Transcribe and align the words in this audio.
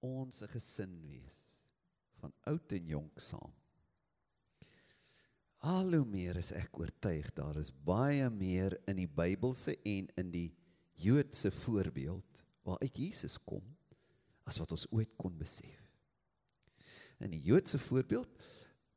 ons 0.00 0.42
'n 0.42 0.48
gesin 0.48 1.00
wees 1.00 1.54
van 2.20 2.32
oud 2.48 2.72
en 2.72 2.86
jonk 2.86 3.20
saam. 3.20 3.52
Al 5.60 5.92
hoe 5.92 6.04
meer 6.04 6.36
is 6.40 6.52
ek 6.52 6.78
oortuig 6.80 7.32
daar 7.36 7.56
is 7.60 7.72
baie 7.72 8.30
meer 8.30 8.78
in 8.88 8.96
die 8.96 9.08
Bybelse 9.08 9.76
en 9.84 10.08
in 10.16 10.30
die 10.30 10.48
Joodse 11.00 11.50
voorbeeld 11.50 12.44
waaruit 12.64 12.96
Jesus 12.96 13.38
kom 13.38 13.64
as 14.48 14.58
wat 14.58 14.72
ons 14.72 14.86
ooit 14.90 15.12
kon 15.16 15.36
besef. 15.38 15.84
In 17.20 17.30
die 17.30 17.42
Joodse 17.44 17.78
voorbeeld 17.78 18.28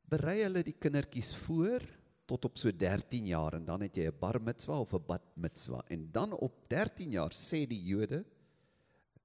berei 0.08 0.42
hulle 0.42 0.62
die 0.64 0.76
kindertjies 0.80 1.34
voor 1.44 1.84
tot 2.24 2.46
op 2.48 2.56
so 2.56 2.72
13 2.72 3.26
jaar 3.28 3.58
en 3.58 3.64
dan 3.68 3.84
het 3.84 3.96
jy 3.96 4.08
'n 4.08 4.18
bar 4.18 4.40
mitzwa 4.40 4.80
of 4.80 4.94
'n 4.94 5.04
bat 5.06 5.36
mitzwa 5.36 5.84
en 5.88 6.10
dan 6.12 6.32
op 6.32 6.68
13 6.68 7.12
jaar 7.12 7.32
sê 7.32 7.66
die 7.66 7.82
Jode 7.84 8.24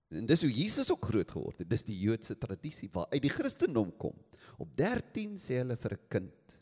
en 0.09 0.25
dis 0.25 0.41
hoe 0.41 0.51
Jesus 0.51 0.89
ook 0.91 1.05
groot 1.05 1.31
geword 1.31 1.61
het. 1.61 1.69
Dis 1.69 1.85
die 1.85 1.99
Joodse 1.99 2.37
tradisie 2.37 2.89
waar 2.93 3.07
uit 3.13 3.21
die 3.21 3.33
Christendom 3.33 3.91
kom. 3.97 4.15
Op 4.57 4.71
13 4.77 5.37
sê 5.37 5.61
hulle 5.61 5.77
vir 5.77 5.93
'n 5.93 6.07
kind 6.09 6.59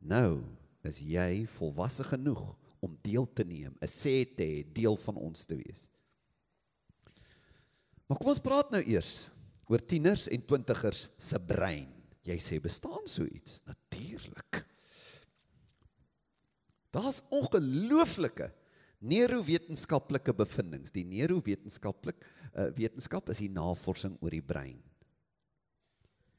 nou 0.00 0.42
is 0.82 0.98
jy 0.98 1.46
volwasse 1.46 2.04
genoeg 2.04 2.42
om 2.82 2.96
deel 3.02 3.26
te 3.32 3.44
neem 3.44 3.74
'n 3.80 3.86
sê 3.86 4.24
te 4.36 4.42
hê 4.42 4.72
deel 4.72 4.96
van 4.96 5.16
ons 5.16 5.44
te 5.44 5.54
wees. 5.56 5.88
Maar 8.06 8.18
kom 8.18 8.28
ons 8.28 8.40
praat 8.40 8.70
nou 8.70 8.82
eers 8.82 9.30
oor 9.68 9.78
tieners 9.78 10.28
en 10.28 10.42
twintigers 10.44 11.08
se 11.18 11.38
brein. 11.38 11.88
Jy 12.22 12.38
sê 12.38 12.60
bestaan 12.60 13.06
so 13.06 13.24
iets? 13.24 13.60
Natuurlik. 13.64 14.66
Daar's 16.90 17.22
ongelooflike 17.30 18.52
neurowetenskaplike 19.02 20.34
bevindinge. 20.36 20.90
Die 20.94 21.04
neurowetenskaplik 21.08 22.22
uh, 22.22 22.70
wetenskap 22.76 23.32
is 23.32 23.42
die 23.42 23.50
navorsing 23.52 24.16
oor 24.22 24.34
die 24.34 24.44
brein. 24.44 24.78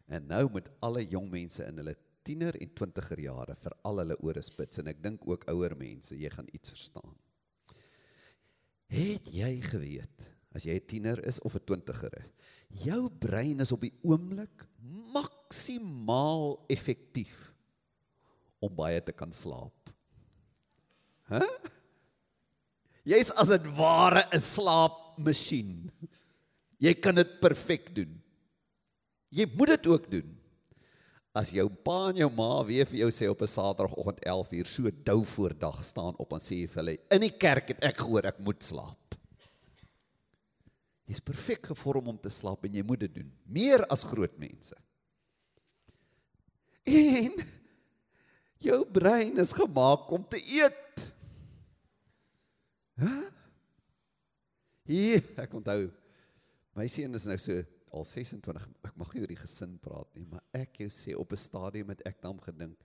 En 0.07 0.27
nou 0.29 0.45
met 0.53 0.69
alle 0.83 1.03
jong 1.07 1.29
mense 1.31 1.63
in 1.65 1.79
hulle 1.81 1.95
tiener 2.23 2.55
en 2.61 2.71
twintiger 2.75 3.19
jare 3.19 3.55
vir 3.59 3.75
al 3.87 3.99
hulle 4.03 4.17
ore 4.23 4.43
spits 4.45 4.79
en 4.79 4.91
ek 4.91 5.01
dink 5.03 5.25
ook 5.27 5.43
ouer 5.51 5.75
mense, 5.79 6.15
jy 6.15 6.31
gaan 6.31 6.47
iets 6.55 6.71
verstaan. 6.71 7.15
Het 8.93 9.27
jy 9.33 9.53
geweet 9.65 10.29
as 10.53 10.67
jy 10.67 10.75
'n 10.77 10.87
tiener 10.87 11.19
is 11.25 11.39
of 11.41 11.55
'n 11.55 11.65
twintiger 11.65 12.13
is, 12.19 12.29
jou 12.85 13.09
brein 13.09 13.59
is 13.59 13.71
op 13.71 13.81
die 13.81 13.93
oomblik 14.03 14.67
maksimaal 15.13 16.63
effektief 16.69 17.53
om 18.61 18.75
baie 18.75 19.01
te 19.01 19.11
kan 19.11 19.31
slaap. 19.33 19.89
Hæ? 21.27 21.39
Huh? 21.39 21.73
Jy's 23.03 23.31
as 23.31 23.51
'n 23.51 23.75
ware 23.75 24.23
'n 24.31 24.39
slaapmasjien. 24.39 25.91
Jy 26.79 26.93
kan 26.99 27.15
dit 27.15 27.39
perfek 27.39 27.95
doen. 27.95 28.21
Jy 29.31 29.45
moet 29.55 29.67
dit 29.67 29.87
ook 29.87 30.11
doen. 30.11 30.29
As 31.33 31.49
jou 31.49 31.65
pa 31.69 32.09
en 32.11 32.19
jou 32.21 32.29
ma 32.29 32.63
weer 32.63 32.85
vir 32.85 32.99
jou 32.99 33.11
sê 33.11 33.29
op 33.29 33.41
'n 33.41 33.47
Saterdagoggend 33.47 34.19
11uur 34.21 34.67
so 34.67 34.91
dou 35.03 35.25
voor 35.25 35.53
dag 35.57 35.83
staan 35.83 36.13
op 36.17 36.31
en 36.33 36.39
sê 36.39 36.67
vir 36.69 36.83
hulle 36.83 36.97
in 37.09 37.21
die 37.21 37.37
kerk 37.37 37.67
het 37.67 37.83
ek 37.83 37.97
gehoor 37.97 38.25
ek 38.25 38.39
moet 38.39 38.63
slaap. 38.63 39.15
Jy's 41.07 41.19
perfek 41.19 41.65
gevorm 41.65 42.07
om 42.07 42.17
te 42.17 42.29
slaap 42.29 42.63
en 42.65 42.73
jy 42.73 42.83
moet 42.83 42.99
dit 42.99 43.15
doen, 43.15 43.31
meer 43.45 43.83
as 43.91 44.03
groot 44.03 44.37
mense. 44.37 44.75
En 46.85 47.31
jou 48.59 48.85
brein 48.85 49.37
is 49.39 49.53
gemaak 49.53 50.11
om 50.11 50.23
te 50.23 50.39
eet. 50.39 50.82
Hier, 54.89 55.23
ek 55.39 55.53
onthou. 55.55 55.87
My 56.75 56.87
seun 56.91 57.15
is 57.15 57.27
nou 57.29 57.37
so 57.39 57.61
al 57.93 58.05
26. 58.07 58.65
Ek 58.83 58.97
mag 58.99 59.13
nie 59.13 59.23
oor 59.23 59.31
die 59.31 59.39
gesin 59.39 59.77
praat 59.81 60.09
nie, 60.17 60.25
maar 60.27 60.43
ek 60.57 60.81
jou 60.83 60.89
sê 60.91 61.15
op 61.15 61.31
'n 61.31 61.39
stadium 61.39 61.93
het 61.93 62.01
ek 62.05 62.21
dan 62.21 62.39
gedink, 62.41 62.77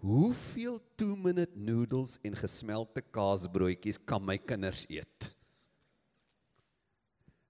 hoeveel 0.00 0.80
2 0.96 1.16
minute 1.16 1.58
noodles 1.58 2.18
en 2.24 2.34
gesmelte 2.34 3.02
kaasbroodjies 3.02 3.98
kan 3.98 4.24
my 4.24 4.38
kinders 4.38 4.86
eet? 4.88 5.34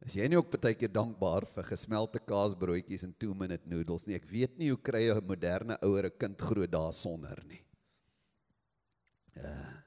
As 0.02 0.16
jy 0.16 0.26
nie 0.26 0.36
ook 0.36 0.50
baie 0.50 0.74
keer 0.74 0.90
dankbaar 0.90 1.46
vir 1.46 1.62
gesmelte 1.62 2.18
kaasbroodjies 2.18 3.04
en 3.04 3.14
2 3.14 3.34
minute 3.38 3.68
noodles 3.70 4.06
nie. 4.06 4.16
Ek 4.16 4.26
weet 4.26 4.58
nie 4.58 4.70
hoe 4.70 4.80
kry 4.82 5.10
'n 5.12 5.26
moderne 5.26 5.78
ouer 5.80 6.06
'n 6.06 6.18
kind 6.18 6.40
groot 6.40 6.70
daarsonder 6.70 7.38
nie. 7.46 7.62
Ja. 9.36 9.46
Uh, 9.46 9.82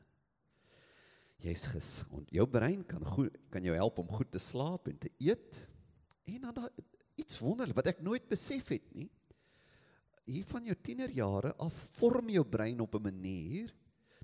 jy's 1.46 1.66
gesond. 1.70 2.30
Jou 2.34 2.46
brein 2.50 2.84
kan 2.88 3.04
goed 3.06 3.36
kan 3.54 3.64
jou 3.66 3.76
help 3.78 4.02
om 4.02 4.10
goed 4.18 4.32
te 4.34 4.42
slaap 4.42 4.90
en 4.92 4.98
te 5.02 5.12
eet. 5.22 5.62
En 6.26 6.42
dan 6.48 6.58
daar 6.58 6.74
iets 7.16 7.40
wonderlik 7.40 7.78
wat 7.78 7.92
ek 7.94 8.04
nooit 8.04 8.26
besef 8.30 8.72
het 8.74 8.88
nie. 8.98 9.10
Hier 10.26 10.46
van 10.50 10.66
jou 10.66 10.76
tienerjare 10.82 11.54
af 11.62 11.76
vorm 12.00 12.32
jou 12.34 12.44
brein 12.44 12.82
op 12.82 12.96
'n 12.96 13.12
manier 13.12 13.74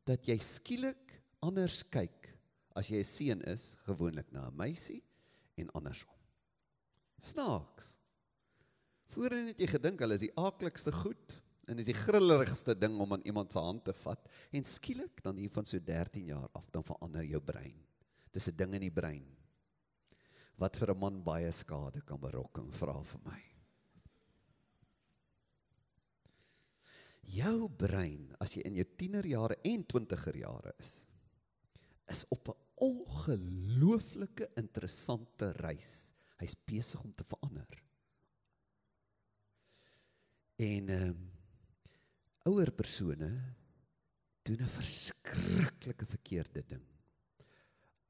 dat 0.05 0.25
jy 0.25 0.37
skielik 0.37 1.21
anders 1.39 1.83
kyk 1.83 2.31
as 2.75 2.87
jy 2.89 2.99
'n 2.99 3.03
seun 3.03 3.41
is, 3.41 3.77
gewoonlik 3.85 4.31
na 4.31 4.47
'n 4.47 4.55
meisie 4.55 5.03
en 5.55 5.69
andersom. 5.71 6.15
Snaaks. 7.19 7.97
Voorheen 9.07 9.47
het 9.47 9.59
jy 9.59 9.67
gedink 9.67 9.99
hulle 9.99 10.13
is 10.13 10.25
die 10.25 10.37
aaklikste 10.37 10.91
goed 10.91 11.41
en 11.71 11.79
dis 11.79 11.87
die 11.87 11.95
grillerigste 11.95 12.75
ding 12.75 12.97
om 12.99 13.13
aan 13.15 13.23
iemand 13.27 13.53
se 13.53 13.59
hand 13.59 13.85
te 13.87 13.93
vat 14.03 14.27
en 14.51 14.67
skielik 14.67 15.23
dan 15.23 15.37
hier 15.39 15.51
van 15.53 15.67
so 15.67 15.79
13 15.79 16.25
jaar 16.33 16.49
af 16.57 16.67
dan 16.71 16.83
verander 16.83 17.23
jou 17.23 17.41
brein. 17.41 17.77
Dis 18.31 18.47
'n 18.47 18.55
ding 18.55 18.75
in 18.75 18.81
die 18.81 18.91
brein 18.91 19.25
wat 20.57 20.77
vir 20.77 20.91
'n 20.91 20.99
man 20.99 21.23
baie 21.23 21.51
skade 21.51 22.01
kan 22.01 22.19
berokken, 22.19 22.71
vra 22.71 23.01
vir 23.01 23.21
my. 23.25 23.41
Jou 27.23 27.69
brein 27.69 28.35
as 28.39 28.55
jy 28.55 28.61
in 28.65 28.75
jou 28.75 28.85
tienerjare 28.97 29.55
en 29.63 29.85
twintiger 29.85 30.37
jare 30.37 30.73
is 30.79 31.05
is 32.09 32.25
op 32.29 32.49
'n 32.49 32.59
ongelooflike 32.75 34.49
interessante 34.55 35.51
reis. 35.51 36.13
Hy's 36.37 36.55
besig 36.65 37.03
om 37.03 37.11
te 37.11 37.23
verander. 37.23 37.83
En 40.57 40.89
ehm 40.89 41.09
um, 41.09 41.30
ouer 42.49 42.71
persone 42.73 43.29
doen 44.41 44.61
'n 44.61 44.73
verskriklike 44.77 46.05
verkeerde 46.05 46.63
ding. 46.65 46.85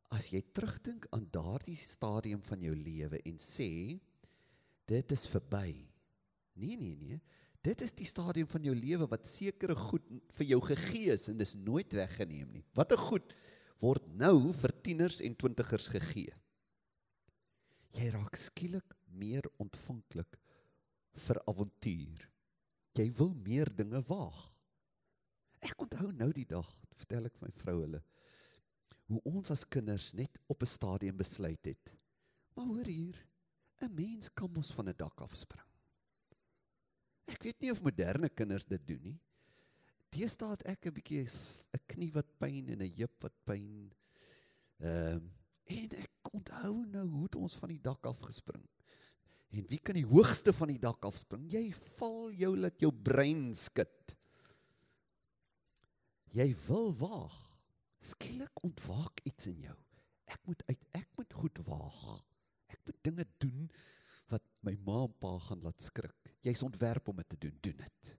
As 0.09 0.29
jy 0.31 0.41
terugdink 0.53 1.07
aan 1.11 1.27
daardie 1.31 1.75
stadium 1.75 2.41
van 2.41 2.61
jou 2.61 2.75
lewe 2.75 3.19
en 3.25 3.37
sê 3.37 3.99
dit 4.87 5.11
is 5.11 5.27
verby. 5.27 5.87
Nee 6.53 6.77
nee 6.77 6.95
nee. 6.95 7.21
Dit 7.61 7.81
is 7.81 7.91
die 7.91 8.05
stadium 8.05 8.47
van 8.47 8.63
jou 8.63 8.75
lewe 8.75 9.07
wat 9.07 9.27
sekere 9.27 9.75
goed 9.75 10.07
vir 10.31 10.47
jou 10.47 10.61
gegee 10.61 11.11
is 11.11 11.27
en 11.27 11.37
dis 11.37 11.55
nooit 11.55 11.93
weggeneem 11.93 12.51
nie. 12.51 12.63
Watter 12.73 12.97
goed 12.97 13.35
word 13.79 14.07
nou 14.15 14.53
vir 14.53 14.71
tieners 14.81 15.19
en 15.21 15.35
twintigers 15.35 15.89
gegee? 15.89 16.33
Jy 17.91 18.09
raak 18.09 18.35
skielik 18.35 18.95
meer 19.11 19.43
ontvanklik 19.59 20.39
vir 21.13 21.43
avontuur 21.47 22.30
jy 22.97 23.07
wil 23.17 23.33
meer 23.33 23.69
dinge 23.75 24.01
waag. 24.07 24.39
Ek 25.61 25.81
onthou 25.81 26.11
nou 26.11 26.31
die 26.33 26.47
dag, 26.47 26.67
vertel 26.97 27.29
ek 27.29 27.41
my 27.41 27.51
vrou 27.61 27.81
hulle, 27.81 28.01
hoe 29.11 29.21
ons 29.27 29.51
as 29.53 29.65
kinders 29.67 30.13
net 30.13 30.37
op 30.47 30.63
'n 30.63 30.73
stadium 30.73 31.17
besluit 31.17 31.65
het. 31.65 31.91
Maar 32.55 32.65
hoor 32.65 32.85
hier, 32.85 33.17
'n 33.81 33.93
mens 33.95 34.29
kan 34.33 34.51
mos 34.51 34.71
van 34.71 34.89
'n 34.89 34.97
dak 34.97 35.21
af 35.21 35.35
spring. 35.35 35.67
Ek 37.27 37.43
weet 37.43 37.61
nie 37.61 37.71
of 37.71 37.81
moderne 37.81 38.29
kinders 38.29 38.65
dit 38.65 38.87
doen 38.87 39.01
nie. 39.01 39.19
Deesdae 40.11 40.49
het 40.49 40.63
ek 40.67 40.85
'n 40.85 40.93
bietjie 40.93 41.23
'n 41.23 41.85
knie 41.87 42.11
wat 42.11 42.37
pyn 42.39 42.69
en 42.69 42.81
'n 42.81 42.95
heup 42.95 43.23
wat 43.23 43.37
pyn. 43.45 43.93
Ehm 44.79 45.15
um, 45.15 45.33
en 45.65 45.89
ek 45.95 46.33
onthou 46.33 46.85
nou 46.85 47.07
hoe 47.07 47.23
het 47.23 47.35
ons 47.35 47.55
van 47.55 47.69
die 47.69 47.81
dak 47.81 48.05
af 48.05 48.19
gespring. 48.19 48.65
En 49.51 49.67
wie 49.67 49.79
kan 49.83 49.97
die 49.97 50.07
hoogste 50.07 50.53
van 50.55 50.71
die 50.71 50.79
dak 50.79 51.03
afspring? 51.07 51.43
Jy 51.51 51.71
val 51.99 52.31
jou 52.39 52.53
laat 52.55 52.79
jou 52.79 52.91
brein 52.91 53.49
skud. 53.57 54.15
Jy 56.31 56.47
wil 56.67 56.93
waag. 57.01 57.37
Skielik 58.01 58.63
ontwaak 58.63 59.19
iets 59.27 59.49
in 59.51 59.65
jou. 59.67 59.77
Ek 60.31 60.39
moet 60.47 60.63
uit 60.69 60.85
ek 60.95 61.09
moet 61.19 61.35
goed 61.35 61.59
waag. 61.67 61.99
Ek 62.71 62.79
moet 62.87 63.01
dinge 63.03 63.27
doen 63.43 63.67
wat 64.31 64.45
my 64.63 64.77
ma 64.87 65.03
en 65.09 65.13
pa 65.19 65.35
gaan 65.43 65.67
laat 65.67 65.83
skrik. 65.83 66.15
Jy's 66.45 66.63
ontwerp 66.63 67.11
om 67.11 67.19
dit 67.19 67.29
te 67.33 67.39
doen, 67.43 67.59
doen 67.67 67.83
dit. 67.83 68.15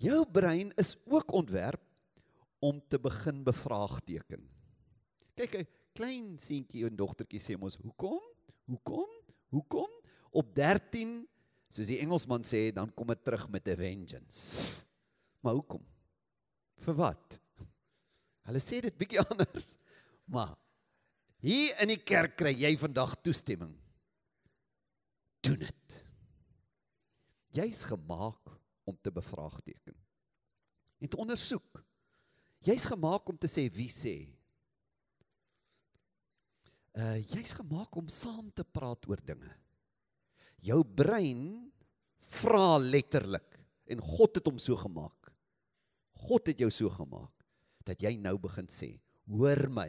Jou 0.00 0.22
brein 0.32 0.70
is 0.80 0.94
ook 1.10 1.34
ontwerp 1.36 1.82
om 2.64 2.78
te 2.88 3.00
begin 3.02 3.42
bevraagteken. 3.44 4.46
Kyk, 5.36 5.66
klein 6.00 6.38
seentjie 6.40 6.86
en 6.88 6.96
dogtertjie 6.96 7.42
sê 7.44 7.58
mos 7.60 7.76
hoekom? 7.82 8.22
Hoekom? 8.70 9.10
Hoekom? 9.52 9.90
Op 10.30 10.54
13, 10.56 11.18
soos 11.68 11.90
die 11.90 12.00
Engelsman 12.00 12.46
sê, 12.46 12.70
dan 12.72 12.92
kom 12.96 13.12
dit 13.12 13.22
terug 13.24 13.48
met 13.52 13.68
'n 13.68 13.76
vengeance. 13.76 14.80
Maar 15.42 15.54
hoekom? 15.58 15.84
Vir 16.80 16.94
wat? 16.94 17.40
Hulle 18.48 18.60
sê 18.60 18.80
dit 18.80 18.96
bietjie 18.96 19.20
anders. 19.30 19.76
Maar 20.24 20.56
Hier 21.40 21.72
in 21.80 21.88
die 21.88 22.00
kerk 22.04 22.36
kry 22.36 22.52
jy 22.52 22.74
vandag 22.76 23.14
toestemming. 23.24 23.72
Doen 25.40 25.62
dit. 25.62 25.94
Jy's 27.56 27.86
gemaak 27.88 28.50
om 28.84 28.98
te 29.00 29.12
bevraagteken. 29.12 29.96
En 31.00 31.08
te 31.08 31.16
ondersoek. 31.16 31.80
Jy's 32.60 32.84
gemaak 32.84 33.28
om 33.32 33.38
te 33.40 33.48
sê 33.48 33.64
wie 33.72 33.88
sê. 33.88 34.28
Uh 36.98 37.18
jy's 37.30 37.54
gemaak 37.54 37.94
om 37.96 38.08
saam 38.10 38.50
te 38.50 38.64
praat 38.66 39.06
oor 39.06 39.20
dinge. 39.22 39.52
Jou 40.60 40.82
brein 40.84 41.70
vra 42.30 42.78
letterlik 42.82 43.58
en 43.90 44.02
God 44.02 44.38
het 44.38 44.48
hom 44.50 44.58
so 44.58 44.76
gemaak. 44.78 45.30
God 46.20 46.50
het 46.50 46.60
jou 46.60 46.70
so 46.74 46.90
gemaak 46.92 47.46
dat 47.86 48.02
jy 48.02 48.12
nou 48.20 48.36
begin 48.42 48.68
sê, 48.70 48.92
hoor 49.30 49.70
my, 49.72 49.88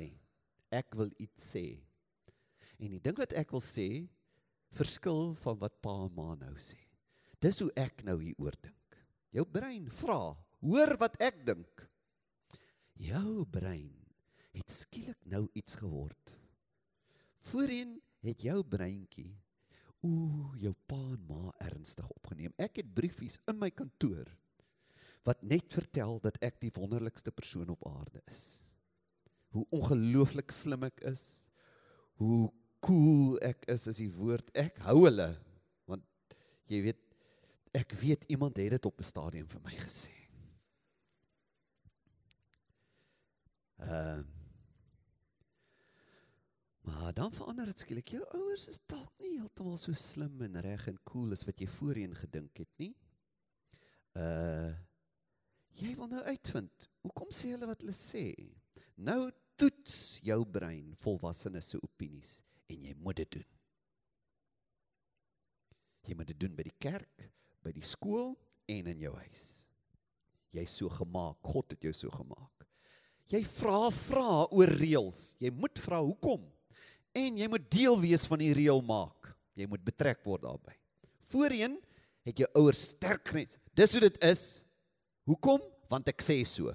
ek 0.72 0.96
wil 0.98 1.12
iets 1.22 1.52
sê. 1.54 1.66
En 2.80 2.94
die 2.94 3.02
ding 3.04 3.18
wat 3.20 3.36
ek 3.38 3.52
wil 3.54 3.64
sê, 3.66 4.08
verskil 4.78 5.34
van 5.42 5.60
wat 5.62 5.76
pa 5.84 5.94
en 6.06 6.14
ma 6.16 6.36
nou 6.40 6.54
sê. 6.62 6.80
Dis 7.42 7.60
hoe 7.62 7.72
ek 7.78 8.06
nou 8.08 8.20
hieroor 8.22 8.56
dink. 8.62 9.00
Jou 9.36 9.46
brein 9.50 9.90
vra, 10.02 10.22
hoor 10.64 10.96
wat 11.02 11.18
ek 11.24 11.42
dink. 11.48 11.86
Jou 13.02 13.44
brein 13.50 13.98
het 14.54 14.72
skielik 14.72 15.20
nou 15.32 15.48
iets 15.58 15.78
geword. 15.80 16.36
Voorheen 17.50 17.98
het 18.22 18.44
jou 18.46 18.60
breintjie 18.64 19.32
ooh, 20.06 20.54
jou 20.62 20.74
pa 20.90 21.00
en 21.14 21.26
ma 21.30 21.52
ernstig 21.62 22.08
opgeneem. 22.10 22.54
Ek 22.62 22.82
het 22.82 22.94
briefies 22.96 23.38
in 23.50 23.60
my 23.62 23.70
kantoor 23.74 24.30
wat 25.28 25.44
net 25.46 25.70
vertel 25.70 26.18
dat 26.24 26.40
ek 26.42 26.58
die 26.64 26.74
wonderlikste 26.74 27.34
persoon 27.36 27.70
op 27.74 27.86
aarde 27.86 28.24
is. 28.32 28.64
Hoe 29.54 29.68
ongelooflik 29.78 30.54
slim 30.56 30.88
ek 30.88 31.04
is. 31.12 31.26
Hoe 32.22 32.50
cool 32.82 33.38
ek 33.46 33.68
is 33.70 33.86
is 33.92 34.02
die 34.02 34.10
woord. 34.16 34.50
Ek 34.58 34.82
hou 34.88 35.04
hulle 35.06 35.30
want 35.90 36.06
jy 36.72 36.82
weet 36.88 37.02
ek 37.78 37.94
weet 38.02 38.26
iemand 38.34 38.58
het 38.58 38.74
dit 38.74 38.86
op 38.90 39.00
'n 39.00 39.06
stadium 39.06 39.48
vir 39.48 39.62
my 39.62 39.76
gesê. 39.86 40.16
Ehm 43.82 44.26
uh, 44.26 44.41
Maar 46.82 47.14
dan 47.14 47.34
verander 47.34 47.66
dit 47.66 47.80
skielik. 47.80 48.14
Jou 48.16 48.24
ouers 48.38 48.68
is 48.72 48.82
dalk 48.90 49.12
nie 49.22 49.36
heeltemal 49.36 49.78
so 49.78 49.94
slim 49.98 50.42
en 50.42 50.58
reg 50.66 50.88
en 50.90 50.98
cool 51.06 51.34
as 51.36 51.46
wat 51.46 51.62
jy 51.62 51.68
voorheen 51.78 52.16
gedink 52.18 52.64
het 52.64 52.72
nie. 52.82 52.94
Uh 54.18 54.72
jy 55.80 55.94
wil 55.96 56.10
nou 56.12 56.20
uitvind. 56.28 56.90
Hoekom 57.06 57.30
sê 57.32 57.54
hulle 57.54 57.70
wat 57.70 57.80
hulle 57.80 57.96
sê? 57.96 58.26
Nou 59.00 59.30
toets 59.56 60.20
jou 60.26 60.42
brein 60.44 60.90
volwassenes 61.00 61.70
se 61.72 61.80
opinies 61.80 62.42
en 62.68 62.90
jy 62.90 62.96
moet 63.00 63.22
dit 63.22 63.38
doen. 63.38 63.48
Jy 66.10 66.18
moet 66.18 66.32
dit 66.34 66.40
doen 66.44 66.58
by 66.58 66.66
die 66.68 66.78
kerk, 66.82 67.28
by 67.64 67.72
die 67.72 67.86
skool 67.86 68.34
en 68.68 68.90
in 68.92 69.06
jou 69.06 69.14
huis. 69.22 69.46
Jy's 70.52 70.74
so 70.82 70.92
gemaak. 70.92 71.40
God 71.46 71.72
het 71.72 71.88
jou 71.88 71.94
so 71.96 72.12
gemaak. 72.12 72.66
Jy 73.32 73.46
vra 73.48 73.86
vra 73.96 74.32
oor 74.52 74.74
reëls. 74.82 75.38
Jy 75.40 75.54
moet 75.56 75.80
vra 75.80 76.02
hoekom? 76.04 76.50
En 77.18 77.38
jy 77.38 77.48
moet 77.52 77.72
deel 77.72 77.98
wees 78.00 78.26
van 78.30 78.40
die 78.40 78.54
reël 78.56 78.82
maak. 78.82 79.32
Jy 79.60 79.68
moet 79.68 79.84
betrek 79.84 80.22
word 80.24 80.46
daarbey. 80.46 80.78
Voorheen 81.32 81.78
het 82.28 82.38
jou 82.44 82.48
ouers 82.60 82.86
sterk 82.94 83.28
grens. 83.28 83.58
Dis 83.76 83.92
hoe 83.96 84.04
dit 84.04 84.18
is. 84.24 84.44
Hoekom? 85.28 85.62
Want 85.92 86.08
ek 86.12 86.24
sê 86.24 86.40
so. 86.48 86.72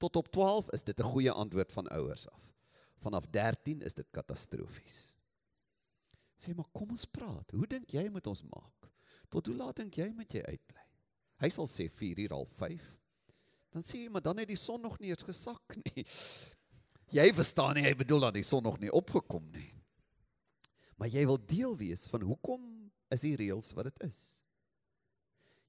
Tot 0.00 0.16
op 0.16 0.30
12 0.32 0.72
is 0.76 0.82
dit 0.82 0.98
'n 1.00 1.12
goeie 1.12 1.30
antwoord 1.30 1.72
van 1.72 1.88
ouers 1.88 2.28
af. 2.28 2.42
Vanaf 2.96 3.26
13 3.30 3.82
is 3.82 3.94
dit 3.94 4.06
katastrofies. 4.10 5.16
Sê 6.36 6.54
maar 6.54 6.68
kom 6.72 6.90
ons 6.90 7.04
praat. 7.04 7.50
Hoe 7.50 7.66
dink 7.66 7.90
jy 7.90 8.08
moet 8.08 8.26
ons 8.26 8.42
maak? 8.42 8.90
Tot 9.28 9.46
hoe 9.46 9.56
laat 9.56 9.76
dink 9.76 9.94
jy 9.94 10.12
moet 10.12 10.32
jy 10.32 10.42
uitbly? 10.42 10.84
Hy 11.40 11.48
sal 11.48 11.66
sê 11.66 11.88
4 11.92 12.18
uur 12.18 12.32
al 12.32 12.46
5. 12.46 12.84
Dan 13.72 13.82
sê 13.82 14.04
jy 14.04 14.08
maar 14.08 14.22
dan 14.22 14.38
het 14.38 14.48
die 14.48 14.56
son 14.56 14.80
nog 14.80 14.98
nie 15.00 15.10
eens 15.10 15.22
gesak 15.26 15.76
nie. 15.84 16.04
Jy 17.14 17.26
verstaan 17.36 17.76
nie, 17.78 17.84
hy 17.86 17.94
bedoel 17.94 18.26
dat 18.26 18.34
die 18.34 18.46
son 18.46 18.64
nog 18.66 18.80
nie 18.82 18.90
opgekom 18.90 19.44
nie. 19.54 19.70
Maar 20.98 21.12
jy 21.12 21.26
wil 21.28 21.38
deel 21.38 21.76
wees 21.78 22.06
van 22.10 22.24
hoekom 22.26 22.64
is 23.14 23.22
die 23.22 23.36
reëls 23.38 23.70
wat 23.76 23.90
dit 23.90 24.06
is. 24.08 24.20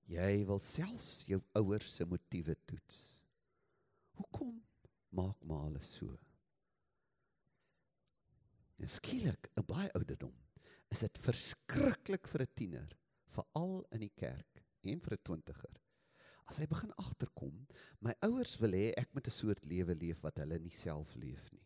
Jy 0.07 0.31
wil 0.47 0.61
selfs 0.63 1.27
jou 1.27 1.41
ouers 1.59 1.89
se 1.99 2.07
motiewe 2.07 2.55
toets. 2.65 3.19
Hoekom 4.17 4.55
maak 5.13 5.37
maar 5.45 5.67
alles 5.67 5.97
so? 5.99 6.15
En 8.77 8.89
skielik, 8.89 9.49
'n 9.57 9.65
baie 9.65 9.91
ouderdom, 9.93 10.33
is 10.89 10.99
dit 10.99 11.17
verskriklik 11.17 12.27
vir 12.27 12.41
'n 12.41 12.53
tiener, 12.55 12.97
veral 13.25 13.85
in 13.91 13.99
die 13.99 14.13
kerk 14.15 14.63
en 14.83 14.99
vir 14.99 15.13
'n 15.13 15.23
twintiger 15.23 15.86
as 16.47 16.61
hy 16.61 16.67
begin 16.71 16.93
agterkom, 17.01 17.55
my 18.03 18.13
ouers 18.25 18.55
wil 18.61 18.75
hê 18.75 18.91
ek 18.95 19.11
moet 19.13 19.27
'n 19.27 19.35
soort 19.35 19.65
lewe 19.67 19.93
leef 19.95 20.23
wat 20.23 20.39
hulle 20.39 20.59
nie 20.59 20.71
self 20.71 21.15
leef 21.15 21.51
nie. 21.51 21.65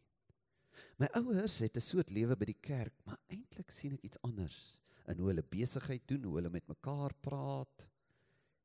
My 0.98 1.08
ouers 1.18 1.60
het 1.62 1.78
'n 1.78 1.82
soort 1.82 2.10
lewe 2.10 2.36
by 2.36 2.46
die 2.46 2.62
kerk, 2.62 2.94
maar 3.06 3.20
eintlik 3.30 3.72
sien 3.72 3.94
ek 3.94 4.04
iets 4.04 4.22
anders 4.24 4.80
in 5.08 5.18
hoe 5.18 5.30
hulle 5.30 5.44
besigheid 5.44 6.08
doen, 6.08 6.24
hoe 6.24 6.36
hulle 6.36 6.50
met 6.50 6.68
mekaar 6.68 7.14
praat. 7.22 7.88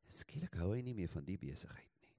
Skielik 0.09 0.55
hou 0.55 0.73
hy 0.75 0.83
nie 0.83 0.95
meer 0.95 1.09
van 1.09 1.25
die 1.25 1.39
besigheid 1.39 1.93
nie. 2.01 2.15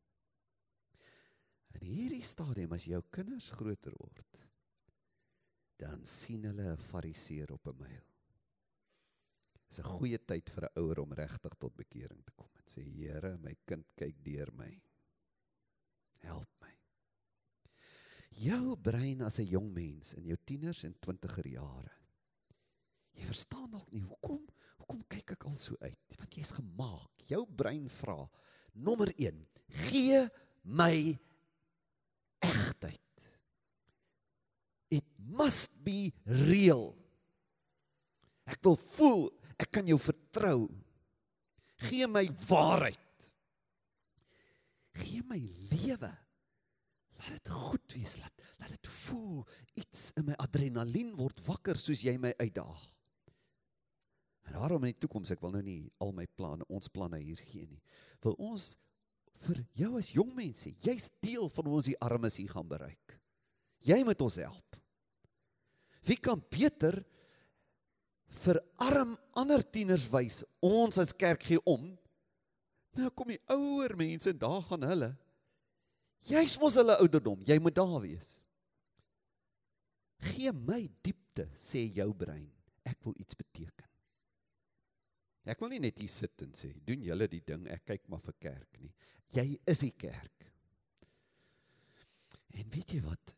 In 1.79 1.81
hierdie 1.81 2.23
stadium 2.23 2.73
as 2.73 2.85
jou 2.85 3.01
kinders 3.09 3.49
groter 3.51 3.93
word, 3.97 4.43
dan 5.77 6.05
sien 6.05 6.43
hulle 6.43 6.73
'n 6.73 6.77
fariseer 6.77 7.51
op 7.51 7.67
'n 7.67 7.77
myl. 7.77 8.05
Dis 9.69 9.79
'n 9.79 9.83
goeie 9.83 10.17
tyd 10.17 10.49
vir 10.49 10.65
'n 10.65 10.79
ouer 10.81 10.99
om 10.99 11.13
regtig 11.13 11.53
tot 11.57 11.75
bekering 11.75 12.23
te 12.23 12.31
kom 12.31 12.56
sê 12.69 12.83
Here, 12.83 13.35
my 13.41 13.55
kind 13.67 13.85
kyk 13.97 14.19
deur 14.25 14.51
my. 14.57 14.71
Help 16.25 16.49
my. 16.61 16.73
Jou 18.37 18.75
brein 18.75 19.23
as 19.25 19.39
'n 19.39 19.49
jong 19.49 19.71
mens 19.73 20.13
in 20.13 20.27
jou 20.29 20.37
tieners 20.45 20.83
en 20.83 20.93
20er 20.93 21.47
jare. 21.47 21.95
Jy 23.17 23.25
verstaan 23.25 23.71
dalk 23.71 23.91
nie 23.91 24.03
hoekom 24.03 24.45
hoekom 24.77 25.03
kyk 25.09 25.31
ek 25.31 25.45
al 25.45 25.55
so 25.55 25.75
uit? 25.81 26.17
Want 26.19 26.35
jy's 26.35 26.51
gemaak. 26.51 27.11
Jou 27.25 27.45
brein 27.45 27.89
vra 27.89 28.29
nommer 28.73 29.11
1: 29.17 29.47
Gee 29.67 30.29
my 30.63 31.17
egtheid. 32.39 33.31
It 34.89 35.05
must 35.17 35.83
be 35.83 36.13
real. 36.25 36.95
Ek 38.45 38.63
wil 38.63 38.77
voel 38.77 39.31
Ek 39.57 39.71
kan 39.73 39.87
jou 39.89 39.97
vertrou. 39.99 40.67
Gee 41.85 42.07
my 42.09 42.25
waarheid. 42.47 43.29
Gee 44.97 45.21
my 45.29 45.39
lewe. 45.69 46.09
Laat 47.17 47.33
dit 47.37 47.49
goed 47.49 47.93
wees. 47.93 48.17
Laat 48.21 48.37
laat 48.57 48.73
dit 48.73 48.89
voel 48.89 49.45
iets 49.77 50.11
in 50.17 50.27
my 50.31 50.35
adrenalien 50.41 51.13
word 51.17 51.41
wakker 51.45 51.77
soos 51.79 52.01
jy 52.05 52.15
my 52.21 52.33
uitdaag. 52.41 52.85
En 54.47 54.57
daarom 54.57 54.85
in 54.87 54.95
die 54.95 55.01
toekoms 55.03 55.31
ek 55.35 55.43
wil 55.43 55.53
nou 55.57 55.63
nie 55.65 55.81
al 56.03 56.13
my 56.15 56.25
planne, 56.39 56.65
ons 56.71 56.89
planne 56.91 57.19
hier 57.21 57.39
gee 57.49 57.67
nie. 57.67 57.81
Wil 58.23 58.37
ons 58.49 58.71
vir 59.45 59.61
jou 59.77 59.91
as 59.99 60.09
jong 60.15 60.31
mense, 60.35 60.71
jy's 60.81 61.09
deel 61.21 61.49
van 61.53 61.69
ons 61.69 61.89
die 61.91 61.97
armes 62.01 62.39
hier 62.39 62.53
gaan 62.53 62.69
bereik. 62.69 63.17
Jy 63.85 63.99
moet 64.07 64.23
ons 64.23 64.39
help. 64.41 64.79
Wie 66.07 66.17
kan 66.17 66.41
beter 66.49 67.03
vir 68.27 68.59
arm 68.83 69.15
ander 69.37 69.63
tieners 69.63 70.07
wys. 70.11 70.43
Ons 70.63 70.99
as 71.01 71.15
kerk 71.15 71.45
gee 71.47 71.61
om. 71.65 71.89
Nou 72.97 73.09
kom 73.13 73.29
die 73.31 73.41
ouer 73.53 73.95
mense 73.99 74.31
en 74.31 74.41
daar 74.41 74.61
gaan 74.67 74.85
hulle. 74.87 75.11
Jy's 76.27 76.57
mos 76.59 76.75
hulle 76.79 76.97
ouderdom, 76.99 77.43
jy 77.47 77.59
moet 77.61 77.75
daar 77.77 77.99
wees. 78.03 78.37
Gee 80.33 80.51
my 80.51 80.81
diepte, 81.05 81.45
sê 81.59 81.85
jou 81.93 82.09
brein. 82.17 82.49
Ek 82.87 82.97
wil 83.05 83.15
iets 83.21 83.37
beteken. 83.37 83.85
Ek 85.47 85.61
wil 85.63 85.71
nie 85.71 85.83
net 85.85 86.01
hier 86.01 86.11
sit 86.11 86.43
en 86.43 86.51
sê, 86.57 86.73
doen 86.83 87.05
julle 87.05 87.29
die 87.31 87.43
ding, 87.45 87.63
ek 87.71 87.85
kyk 87.93 88.09
maar 88.11 88.23
vir 88.25 88.35
kerk 88.49 88.81
nie. 88.81 88.91
Jy 89.35 89.45
is 89.69 89.83
die 89.85 89.93
kerk. 89.95 90.47
En 92.57 92.67
weet 92.73 92.97
jy 92.97 92.99
wat? 93.05 93.33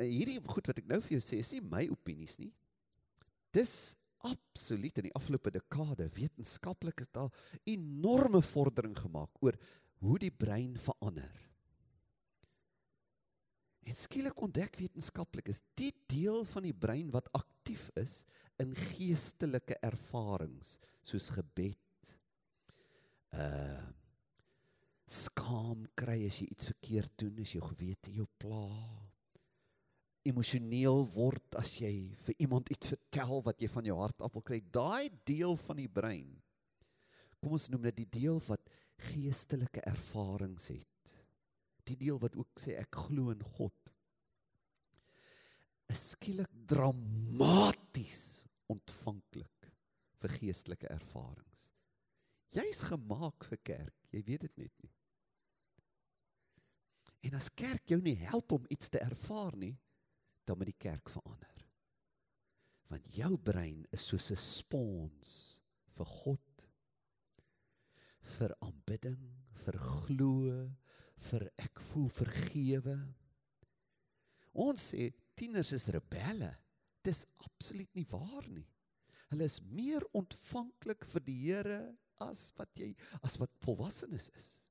Hierdie 0.00 0.38
goed 0.48 0.70
wat 0.70 0.80
ek 0.80 0.88
nou 0.88 1.00
vir 1.04 1.18
jou 1.18 1.24
sê, 1.24 1.42
is 1.42 1.52
nie 1.52 1.60
my 1.66 1.84
opinies 1.92 2.38
nie. 2.40 2.52
Dis 3.52 3.94
absoluut 4.22 4.98
in 5.00 5.08
die 5.08 5.16
afgelope 5.18 5.50
dekade 5.52 6.06
wetenskaplik 6.14 7.02
is 7.02 7.10
daar 7.12 7.32
enorme 7.68 8.40
vordering 8.52 8.94
gemaak 8.96 9.42
oor 9.42 9.58
hoe 10.02 10.18
die 10.22 10.32
brein 10.32 10.76
verander. 10.80 11.32
En 13.82 13.98
skielik 13.98 14.38
ontdek 14.40 14.78
wetenskaplik 14.78 15.50
is 15.50 15.60
die 15.78 15.90
deel 16.10 16.44
van 16.52 16.64
die 16.68 16.74
brein 16.74 17.10
wat 17.14 17.30
aktief 17.34 17.88
is 17.98 18.22
in 18.62 18.76
geestelike 18.78 19.76
ervarings 19.82 20.76
soos 21.02 21.32
gebed. 21.34 22.14
Uh 23.34 23.80
skaam 25.12 25.82
kry 25.98 26.22
as 26.24 26.38
jy 26.40 26.46
iets 26.54 26.70
verkeerd 26.70 27.12
doen, 27.20 27.40
as 27.42 27.50
jou 27.52 27.60
gewete 27.66 28.14
jou 28.14 28.24
pla. 28.40 28.62
Emosioneel 30.28 31.02
word 31.14 31.56
as 31.58 31.74
jy 31.80 31.92
vir 32.26 32.44
iemand 32.44 32.70
iets 32.72 32.92
vertel 32.92 33.42
wat 33.46 33.60
jy 33.62 33.68
van 33.72 33.88
jou 33.88 33.96
hart 33.98 34.22
af 34.22 34.34
wil 34.36 34.44
kry. 34.46 34.60
Daai 34.62 35.10
deel 35.28 35.56
van 35.64 35.80
die 35.82 35.90
brein. 35.90 36.30
Kom 37.42 37.56
ons 37.58 37.68
noem 37.72 37.88
dit 37.90 38.02
die 38.04 38.10
deel 38.20 38.38
wat 38.46 38.70
geestelike 39.10 39.82
ervarings 39.88 40.68
het. 40.70 41.14
Die 41.88 41.98
deel 41.98 42.20
wat 42.22 42.36
ook 42.38 42.62
sê 42.62 42.76
ek 42.78 43.00
glo 43.08 43.32
in 43.34 43.42
God. 43.56 43.74
Is 45.90 46.12
skielik 46.14 46.50
dramaties 46.70 48.44
ontvanklik 48.70 49.70
vir 50.22 50.36
geestelike 50.38 50.88
ervarings. 50.94 51.72
Jy's 52.54 52.84
gemaak 52.86 53.46
vir 53.48 53.60
kerk, 53.64 53.96
jy 54.12 54.22
weet 54.26 54.46
dit 54.46 54.58
net 54.66 54.84
nie. 54.84 54.92
En 57.28 57.38
as 57.38 57.50
kerk 57.54 57.90
jou 57.90 58.00
nie 58.02 58.16
help 58.22 58.52
om 58.54 58.66
iets 58.72 58.90
te 58.92 59.00
ervaar 59.02 59.54
nie, 59.58 59.74
dan 60.44 60.58
moet 60.58 60.70
die 60.72 60.78
kerk 60.78 61.10
verander. 61.12 61.66
Want 62.92 63.08
jou 63.16 63.36
brein 63.38 63.86
is 63.92 64.06
soos 64.06 64.30
'n 64.32 64.36
spons 64.36 65.58
vir 65.96 66.06
God, 66.06 66.66
vir 68.36 68.54
aanbidding, 68.60 69.22
vir 69.64 69.78
glo, 69.78 70.70
vir 71.16 71.50
ek 71.58 71.80
voel 71.80 72.08
vergewe. 72.08 72.98
Ons 74.54 74.92
sê 74.92 75.12
tieners 75.36 75.72
is 75.72 75.88
rebelle. 75.88 76.52
Dis 77.02 77.24
absoluut 77.38 77.94
nie 77.94 78.06
waar 78.10 78.46
nie. 78.48 78.68
Hulle 79.30 79.44
is 79.44 79.60
meer 79.60 80.04
ontvanklik 80.12 81.04
vir 81.04 81.20
die 81.20 81.38
Here 81.46 81.96
as 82.20 82.52
wat 82.56 82.70
jy 82.76 82.94
as 83.22 83.38
wat 83.40 83.50
volwassenes 83.64 84.30
is 84.36 84.61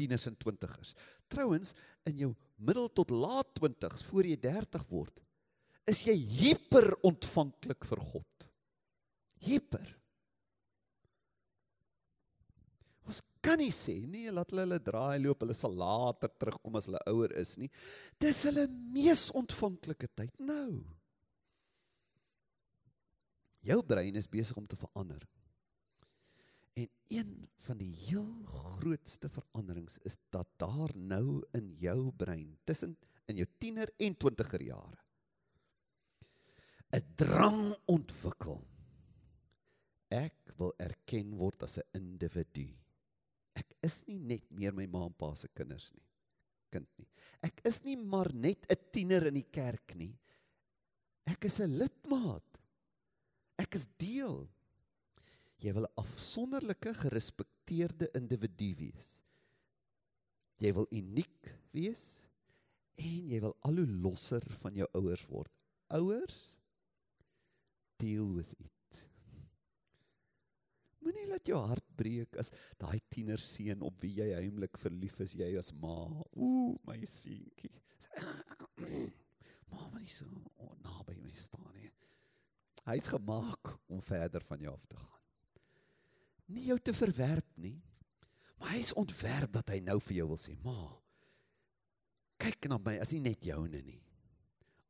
tieners 0.00 0.26
en 0.30 0.36
twintigers. 0.40 0.94
Trouwens, 1.32 1.74
in 2.08 2.24
jou 2.24 2.32
middel 2.56 2.88
tot 2.96 3.12
laat 3.12 3.52
twintigs, 3.58 4.04
voor 4.08 4.28
jy 4.28 4.40
30 4.40 4.88
word, 4.90 5.22
is 5.90 6.02
jy 6.06 6.16
hyper 6.16 6.92
ontvanklik 7.06 7.86
vir 7.88 8.04
God. 8.12 8.46
Hyper. 9.44 9.96
Ons 13.10 13.22
kan 13.42 13.58
nie 13.58 13.72
sê 13.74 13.96
nee, 14.06 14.30
laat 14.30 14.52
hulle 14.52 14.66
hulle 14.68 14.78
draai 14.84 15.18
loop, 15.22 15.42
hulle 15.42 15.56
sal 15.56 15.74
later 15.74 16.30
terugkom 16.38 16.76
as 16.78 16.86
hulle 16.90 17.00
ouer 17.10 17.34
is 17.40 17.56
nie. 17.58 17.70
Dis 18.22 18.44
hulle 18.46 18.68
mees 18.94 19.28
ontvanklike 19.36 20.10
tyd 20.14 20.34
nou. 20.44 20.78
Jou 23.66 23.80
brein 23.84 24.16
is 24.16 24.30
besig 24.30 24.56
om 24.56 24.68
te 24.68 24.78
verander. 24.78 25.24
En 26.78 26.88
een 27.08 27.48
van 27.66 27.78
die 27.78 27.94
heel 28.06 28.42
grootste 28.44 29.28
veranderings 29.28 29.98
is 29.98 30.16
dat 30.30 30.48
daar 30.56 30.96
nou 30.96 31.42
in 31.52 31.74
jou 31.74 32.12
brein 32.12 32.58
tussen 32.64 32.96
in 33.26 33.36
jou 33.36 33.46
tiener 33.58 33.90
en 33.98 34.16
20er 34.16 34.62
jare 34.62 34.98
'n 36.90 37.06
drang 37.14 37.76
ontwikkel. 37.86 38.64
Ek 40.10 40.50
wil 40.58 40.72
erken 40.82 41.36
word 41.38 41.62
as 41.62 41.78
'n 41.78 41.86
individu. 41.94 42.66
Ek 43.54 43.76
is 43.82 44.06
nie 44.06 44.18
net 44.18 44.50
meer 44.50 44.74
my 44.74 44.86
ma 44.86 45.04
en 45.06 45.14
pa 45.14 45.34
se 45.34 45.48
kinders 45.48 45.92
nie. 45.94 46.06
Kind 46.70 46.88
nie. 46.98 47.08
Ek 47.42 47.60
is 47.64 47.82
nie 47.84 47.96
maar 47.96 48.32
net 48.34 48.66
'n 48.66 48.90
tiener 48.92 49.26
in 49.26 49.34
die 49.34 49.50
kerk 49.50 49.94
nie. 49.94 50.18
Ek 51.26 51.44
is 51.44 51.60
'n 51.60 51.78
lidmaat. 51.78 52.58
Ek 53.58 53.74
is 53.74 53.86
deel 53.98 54.48
Jy 55.60 55.72
wil 55.76 55.84
'n 55.84 55.96
afsonderlike, 56.00 56.94
gerespekteerde 56.94 58.08
individu 58.16 58.74
wees. 58.78 59.20
Jy 60.56 60.72
wil 60.72 60.86
uniek 60.90 61.52
wees 61.72 62.24
en 62.96 63.28
jy 63.32 63.40
wil 63.40 63.56
al 63.68 63.80
hoe 63.82 63.92
losser 64.04 64.44
van 64.62 64.74
jou 64.74 64.88
ouers 64.94 65.26
word. 65.28 65.52
Ouers 65.88 66.54
deal 67.96 68.32
with 68.34 68.52
it. 68.58 69.04
Moenie 71.00 71.26
laat 71.28 71.48
jou 71.48 71.60
hart 71.60 71.86
breek 71.96 72.36
as 72.40 72.52
daai 72.80 73.00
tiener 73.08 73.40
seun 73.40 73.82
op 73.82 74.00
wie 74.00 74.14
jy 74.20 74.32
heimlik 74.34 74.76
verlief 74.80 75.20
is, 75.20 75.36
jy 75.36 75.56
as 75.58 75.72
ma. 75.72 76.08
Ooh, 76.36 76.76
my 76.84 77.00
seentjie. 77.04 77.72
Ma, 79.70 79.84
wat 79.92 80.02
is 80.02 80.16
so 80.24 80.26
oh, 80.58 80.72
naby 80.82 81.14
my 81.22 81.30
staan 81.38 81.70
nie. 81.76 81.92
Hy's 82.88 83.06
gemaak 83.06 83.70
om 83.86 84.02
verder 84.02 84.42
van 84.48 84.64
jou 84.64 84.72
af 84.74 84.86
te 84.90 84.96
gaan 84.98 85.19
nie 86.50 86.66
jou 86.70 86.78
te 86.82 86.94
verwerp 86.96 87.48
nie. 87.60 87.78
Maar 88.60 88.74
hy 88.74 88.82
is 88.82 88.92
ontwerp 88.98 89.52
dat 89.54 89.72
hy 89.72 89.80
nou 89.84 89.96
vir 90.04 90.16
jou 90.20 90.28
wil 90.28 90.40
sê, 90.40 90.56
"Ma, 90.64 91.00
kyk 92.38 92.68
na 92.68 92.78
my, 92.78 92.98
as 93.00 93.12
nie 93.12 93.20
net 93.20 93.40
joune 93.44 93.82
nie, 93.82 94.02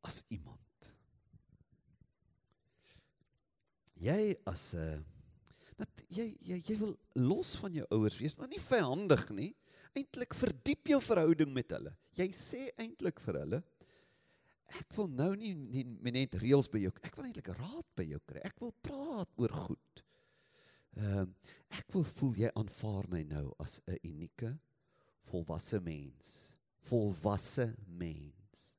as 0.03 0.23
iemand." 0.29 0.59
Jy 3.95 4.35
as 4.45 4.73
'n 4.73 4.77
uh, 4.77 5.03
dat 5.81 6.03
jy 6.09 6.37
jy 6.41 6.61
jy 6.67 6.77
wil 6.77 6.95
los 7.15 7.55
van 7.55 7.73
jou 7.73 7.85
ouers 7.89 8.17
wees, 8.17 8.37
maar 8.37 8.49
nie 8.51 8.61
vyandig 8.61 9.29
nie. 9.29 9.55
Eintlik 9.97 10.33
verdiep 10.37 10.87
jou 10.87 11.01
verhouding 11.03 11.51
met 11.53 11.73
hulle. 11.75 11.93
Jy 12.15 12.29
sê 12.31 12.69
eintlik 12.79 13.19
vir 13.19 13.39
hulle, 13.41 13.63
ek 14.79 14.93
wil 14.95 15.09
nou 15.11 15.35
nie, 15.35 15.51
nie 15.53 16.13
net 16.15 16.37
reëls 16.39 16.69
by 16.71 16.85
jou, 16.85 16.93
ek 17.03 17.17
wil 17.17 17.27
eintlik 17.27 17.51
raad 17.57 17.87
by 17.95 18.05
jou 18.07 18.21
kry. 18.25 18.39
Ek 18.47 18.61
wil 18.63 18.71
praat 18.85 19.41
oor 19.41 19.55
goed. 19.67 20.03
Ehm 20.99 21.29
uh, 21.29 21.57
ek 21.71 21.87
wil 21.95 22.03
voel 22.03 22.33
jy 22.35 22.49
aanvaar 22.59 23.07
my 23.07 23.21
nou 23.23 23.45
as 23.63 23.79
'n 23.87 23.99
unieke 24.03 24.51
volwasse 25.29 25.79
mens. 25.79 26.55
Volwasse 26.79 27.75
mens. 27.85 28.75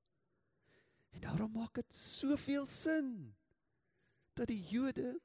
En 1.10 1.20
daarom 1.20 1.52
maak 1.52 1.74
dit 1.74 1.94
soveel 1.94 2.66
sin 2.66 3.34
dat 4.34 4.48
die 4.48 4.60
Jode 4.68 5.20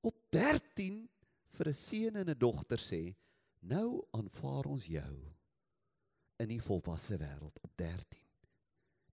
op 0.00 0.16
13 0.30 1.08
vir 1.56 1.68
'n 1.68 1.74
seun 1.74 2.16
en 2.16 2.30
'n 2.30 2.38
dogter 2.38 2.78
sê, 2.78 3.14
nou 3.60 4.04
aanvaar 4.10 4.64
ons 4.64 4.86
jou 4.86 5.14
in 6.36 6.48
die 6.48 6.62
volwasse 6.62 7.16
wêreld 7.16 7.60
op 7.62 7.72
13. 7.76 8.20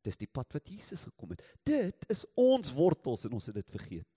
Dis 0.01 0.17
die 0.17 0.29
pad 0.32 0.53
wat 0.53 0.70
Jesus 0.70 1.03
gekom 1.03 1.29
het. 1.29 1.44
Dit 1.63 2.06
is 2.10 2.25
ons 2.36 2.72
wortels 2.72 3.25
en 3.25 3.34
ons 3.34 3.46
het 3.46 3.56
dit 3.56 3.70
vergeet. 3.70 4.08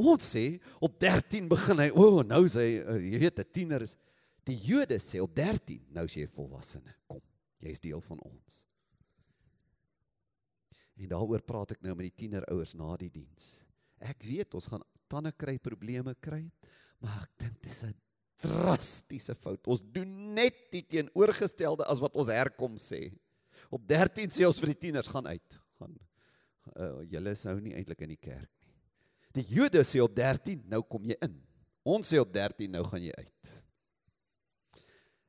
Ons 0.00 0.24
sê 0.32 0.56
op 0.80 0.94
13 1.00 1.48
begin 1.50 1.82
hy, 1.82 1.90
o, 1.92 2.04
oh, 2.06 2.20
nou 2.24 2.46
sê 2.48 2.64
hy, 2.64 2.76
uh, 2.80 3.00
jy 3.12 3.18
weet, 3.26 3.40
'n 3.42 3.52
tiener 3.52 3.82
is 3.84 3.96
die 4.48 4.56
Jode 4.56 4.96
sê 4.98 5.20
op 5.20 5.34
13, 5.36 5.82
nou 5.92 6.04
is 6.08 6.16
jy 6.16 6.26
volwassene. 6.26 6.94
Kom, 7.06 7.20
jy's 7.60 7.80
deel 7.80 8.00
van 8.00 8.20
ons. 8.24 8.62
En 10.96 11.08
daaroor 11.12 11.42
praat 11.44 11.76
ek 11.76 11.82
nou 11.82 11.94
met 11.94 12.08
die 12.08 12.18
tienerouers 12.24 12.74
na 12.74 12.96
die 12.96 13.10
diens. 13.10 13.62
Ek 14.00 14.24
weet 14.24 14.54
ons 14.54 14.66
gaan 14.66 14.82
tande 15.08 15.32
kry, 15.36 15.58
probleme 15.58 16.14
kry, 16.14 16.50
maar 17.02 17.26
ek 17.26 17.36
dink 17.44 17.60
dis 17.62 17.84
'n 17.84 17.94
drastiese 18.42 19.34
fout. 19.34 19.66
Ons 19.68 19.84
doen 19.84 20.34
net 20.34 20.72
die 20.72 20.82
teenoorgestelde 20.82 21.84
as 21.84 22.00
wat 22.00 22.16
ons 22.16 22.28
herkom 22.28 22.76
sê. 22.76 23.12
Op 23.70 23.86
13 23.86 24.30
sê 24.30 24.46
ons 24.46 24.58
vir 24.58 24.72
die 24.72 24.80
tieners 24.88 25.08
gaan 25.08 25.26
uit, 25.26 25.60
gaan 25.78 25.94
uh, 26.76 27.02
julle 27.04 27.30
is 27.30 27.44
nou 27.44 27.60
nie 27.60 27.74
eintlik 27.74 28.00
in 28.00 28.08
die 28.08 28.20
kerk 28.20 28.61
Die 29.32 29.44
Jode 29.48 29.80
sê 29.88 30.00
op 30.04 30.12
13, 30.12 30.66
nou 30.68 30.82
kom 30.84 31.04
jy 31.08 31.16
in. 31.24 31.36
Ons 31.88 32.12
sê 32.12 32.20
op 32.20 32.32
13, 32.34 32.68
nou 32.74 32.82
gaan 32.84 33.04
jy 33.06 33.14
uit. 33.16 33.52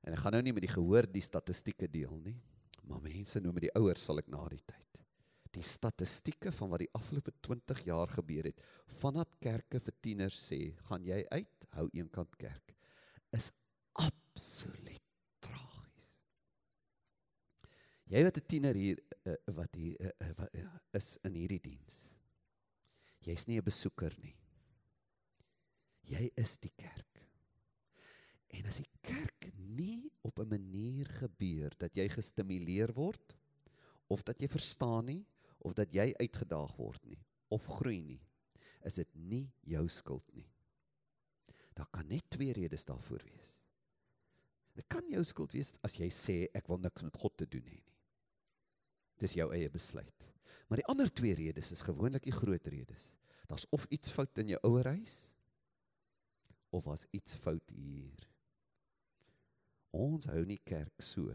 En 0.03 0.15
ek 0.15 0.19
gaan 0.19 0.35
nou 0.35 0.41
nie 0.43 0.53
met 0.55 0.65
die 0.65 0.73
gehoor 0.73 1.07
die 1.07 1.23
statistieke 1.23 1.87
deel 1.87 2.17
nie, 2.19 2.35
maar 2.83 2.99
mense 3.03 3.39
nou 3.39 3.53
met 3.55 3.69
die 3.69 3.75
ouers 3.79 4.03
sal 4.03 4.19
ek 4.19 4.27
na 4.31 4.41
die 4.51 4.59
tyd. 4.59 4.89
Die 5.53 5.63
statistieke 5.63 6.51
van 6.51 6.71
wat 6.73 6.83
die 6.83 6.91
afgelope 6.97 7.31
20 7.45 7.83
jaar 7.87 8.11
gebeur 8.11 8.49
het, 8.49 8.59
vandat 8.99 9.37
kerke 9.41 9.79
vir 9.79 9.95
tieners 10.03 10.39
sê, 10.49 10.59
gaan 10.89 11.05
jy 11.07 11.21
uit, 11.31 11.67
hou 11.77 11.87
eenkant 11.93 12.35
kerk, 12.41 12.73
is 13.37 13.51
absoluut 14.01 15.05
tragies. 15.45 16.09
Jy 18.11 18.25
wat 18.27 18.37
'n 18.37 18.47
tiener 18.49 18.75
hier 18.75 18.99
uh, 19.23 19.37
wat 19.55 19.75
hier 19.77 19.95
uh, 20.01 20.29
uh, 20.43 20.67
is 20.91 21.15
in 21.23 21.37
hierdie 21.39 21.61
diens. 21.71 22.12
Jy's 23.23 23.47
nie 23.47 23.59
'n 23.59 23.63
besoeker 23.63 24.13
nie. 24.19 24.35
Jy 26.03 26.31
is 26.35 26.57
die 26.57 26.73
kerk. 26.75 27.21
En 28.53 28.67
as 28.67 28.77
die 28.77 28.89
kerk 29.01 29.47
nie 29.55 30.11
op 30.21 30.39
'n 30.39 30.49
manier 30.49 31.07
gebeur 31.07 31.71
dat 31.77 31.95
jy 31.95 32.07
gestimuleer 32.09 32.93
word 32.93 33.35
of 34.07 34.23
dat 34.23 34.39
jy 34.39 34.47
verstaan 34.47 35.05
nie 35.05 35.25
of 35.59 35.73
dat 35.73 35.93
jy 35.93 36.13
uitgedaag 36.19 36.75
word 36.77 37.03
nie 37.05 37.19
of 37.49 37.65
groei 37.67 38.01
nie, 38.01 38.21
is 38.83 38.95
dit 38.95 39.15
nie 39.15 39.51
jou 39.61 39.87
skuld 39.87 40.33
nie. 40.33 40.49
Daar 41.73 41.89
kan 41.91 42.07
net 42.07 42.29
twee 42.29 42.53
redes 42.53 42.85
daarvoor 42.85 43.23
wees. 43.23 43.61
Dit 44.73 44.87
kan 44.87 45.07
jou 45.09 45.23
skuld 45.23 45.53
wees 45.53 45.73
as 45.85 45.97
jy 45.97 46.09
sê 46.09 46.37
ek 46.53 46.67
wil 46.67 46.77
niks 46.77 47.03
met 47.05 47.17
God 47.17 47.37
te 47.37 47.45
doen 47.45 47.65
hê 47.65 47.79
nie. 47.79 47.92
Dis 49.23 49.37
jou 49.37 49.47
eie 49.55 49.69
besluit. 49.71 50.27
Maar 50.67 50.81
die 50.81 50.89
ander 50.91 51.11
twee 51.11 51.35
redes 51.37 51.71
is 51.71 51.85
gewoonlik 51.85 52.25
die 52.27 52.35
groot 52.35 52.67
redes. 52.67 53.13
Daar's 53.47 53.67
of 53.75 53.85
iets 53.93 54.11
fout 54.11 54.39
in 54.41 54.53
jou 54.53 54.59
ouerhuis 54.67 55.33
of 56.73 56.83
was 56.87 57.05
iets 57.11 57.37
fout 57.37 57.69
hier. 57.69 58.27
Ons 59.93 60.25
hou 60.31 60.41
nie 60.49 60.59
kerk 60.65 61.03
so 61.05 61.29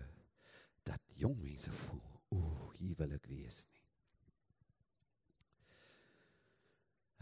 dat 0.88 1.14
jong 1.21 1.37
mense 1.38 1.71
voel, 1.85 2.04
Ooh, 2.35 2.73
hier 2.76 2.97
wil 2.99 3.12
ek 3.16 3.28
wees 3.30 3.62
nie. 3.73 3.85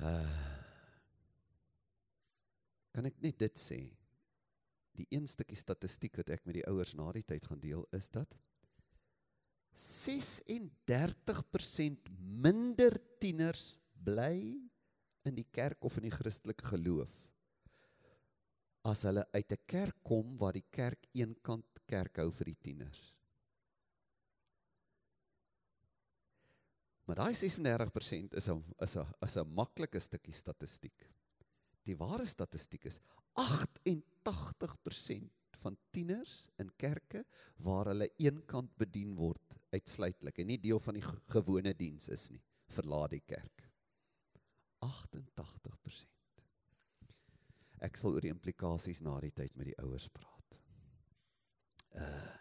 Uh 0.02 0.54
Kan 2.96 3.04
ek 3.10 3.18
net 3.20 3.36
dit 3.36 3.58
sê? 3.60 3.76
Die 4.96 5.04
een 5.12 5.26
stukkie 5.28 5.58
statistiek 5.60 6.14
wat 6.16 6.30
ek 6.32 6.46
met 6.48 6.56
die 6.56 6.64
ouers 6.64 6.94
na 6.96 7.10
die 7.12 7.26
tyd 7.28 7.44
gaan 7.44 7.60
deel 7.60 7.82
is 7.92 8.08
dat 8.14 8.32
36% 9.76 12.08
minder 12.42 12.96
tieners 13.20 13.78
bly 14.04 14.36
in 15.26 15.34
die 15.36 15.48
kerk 15.52 15.84
of 15.84 15.96
in 15.98 16.04
die 16.08 16.14
Christelike 16.14 16.64
geloof 16.72 17.12
as 18.86 19.02
hulle 19.08 19.24
uit 19.34 19.50
'n 19.52 19.62
kerk 19.66 19.96
kom 20.06 20.38
waar 20.38 20.54
die 20.54 20.68
kerk 20.70 21.08
eenkant 21.12 21.66
kerk 21.90 22.16
hou 22.22 22.30
vir 22.30 22.46
die 22.52 22.60
tieners. 22.66 23.16
Maar 27.06 27.16
daai 27.22 27.34
36% 27.34 28.34
is 28.34 28.48
'n 28.48 28.62
is 28.82 28.96
'n 28.96 29.06
is 29.26 29.36
'n 29.36 29.54
maklike 29.54 30.00
stukkie 30.00 30.34
statistiek. 30.34 31.10
Die 31.84 31.96
ware 31.96 32.26
statistiek 32.26 32.84
is 32.84 33.00
88% 33.34 35.30
van 35.62 35.76
tieners 35.92 36.48
in 36.58 36.70
kerke 36.76 37.24
waar 37.58 37.86
hulle 37.86 38.10
eenkant 38.18 38.76
bedien 38.76 39.14
word 39.14 39.45
uitsluitlik 39.86 40.40
en 40.42 40.50
nie 40.50 40.58
deel 40.58 40.80
van 40.82 40.98
die 40.98 41.04
gewone 41.30 41.72
diens 41.78 42.08
is 42.10 42.30
nie, 42.30 42.42
verlaat 42.74 43.14
die 43.14 43.22
kerk. 43.22 43.62
88%. 44.82 46.42
Ek 47.86 47.96
sal 47.96 48.16
oor 48.16 48.24
die 48.24 48.32
implikasies 48.32 49.02
na 49.04 49.18
die 49.22 49.32
tyd 49.36 49.54
met 49.56 49.70
die 49.70 49.78
ouers 49.84 50.08
praat. 50.10 50.58
Uh 51.94 52.34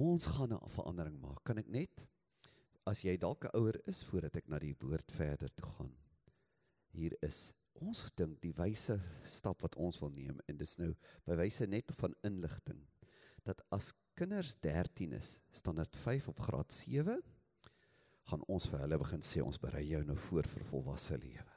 Ons 0.00 0.24
gaan 0.32 0.54
'n 0.56 0.68
verandering 0.72 1.18
maak. 1.20 1.44
Kan 1.44 1.58
ek 1.58 1.68
net 1.68 2.08
as 2.88 3.02
jy 3.04 3.18
dalk 3.20 3.44
'n 3.44 3.52
ouer 3.52 3.76
is 3.86 4.00
voordat 4.02 4.36
ek 4.36 4.48
na 4.48 4.58
die 4.58 4.72
woord 4.80 5.12
verder 5.12 5.52
toe 5.52 5.66
gaan. 5.66 5.92
Hier 6.88 7.12
is 7.20 7.52
ons 7.74 8.04
dink 8.16 8.40
die 8.42 8.52
wyse 8.52 8.96
stap 9.24 9.62
wat 9.62 9.76
ons 9.76 10.00
wil 10.00 10.10
neem 10.10 10.40
en 10.48 10.56
dis 10.56 10.78
nou 10.78 10.94
by 11.26 11.36
wyse 11.36 11.66
net 11.66 11.92
van 12.00 12.14
inligting 12.22 12.82
dat 13.46 13.62
as 13.72 13.92
kinders 14.14 14.56
13 14.60 15.14
is, 15.16 15.38
standaard 15.50 15.96
5 15.96 16.28
op 16.28 16.40
graad 16.44 16.72
7, 16.72 17.16
gaan 18.28 18.44
ons 18.52 18.66
vir 18.70 18.82
hulle 18.84 18.98
begin 19.00 19.24
sê 19.24 19.42
ons 19.42 19.58
berei 19.62 19.86
jou 19.88 20.02
nou 20.04 20.16
voor 20.28 20.48
vir 20.52 20.66
volwasse 20.68 21.16
lewe. 21.18 21.56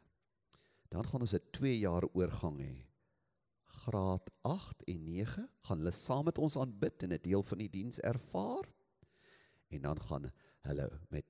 Dan 0.93 1.05
gaan 1.09 1.25
ons 1.25 1.33
'n 1.33 1.51
2 1.51 1.79
jaar 1.79 2.05
oorgang 2.13 2.59
hê. 2.61 2.85
Graad 3.83 4.29
8 4.43 4.83
en 4.87 5.03
9 5.03 5.49
gaan 5.67 5.77
hulle 5.77 5.91
saam 5.91 6.25
met 6.25 6.37
ons 6.37 6.57
aanbid 6.57 7.03
en 7.03 7.13
'n 7.13 7.21
deel 7.21 7.43
van 7.43 7.57
die 7.57 7.69
diens 7.69 7.99
ervaar. 7.99 8.65
En 9.69 9.81
dan 9.81 9.99
gaan 9.99 10.31
hulle 10.61 10.99
met 11.09 11.25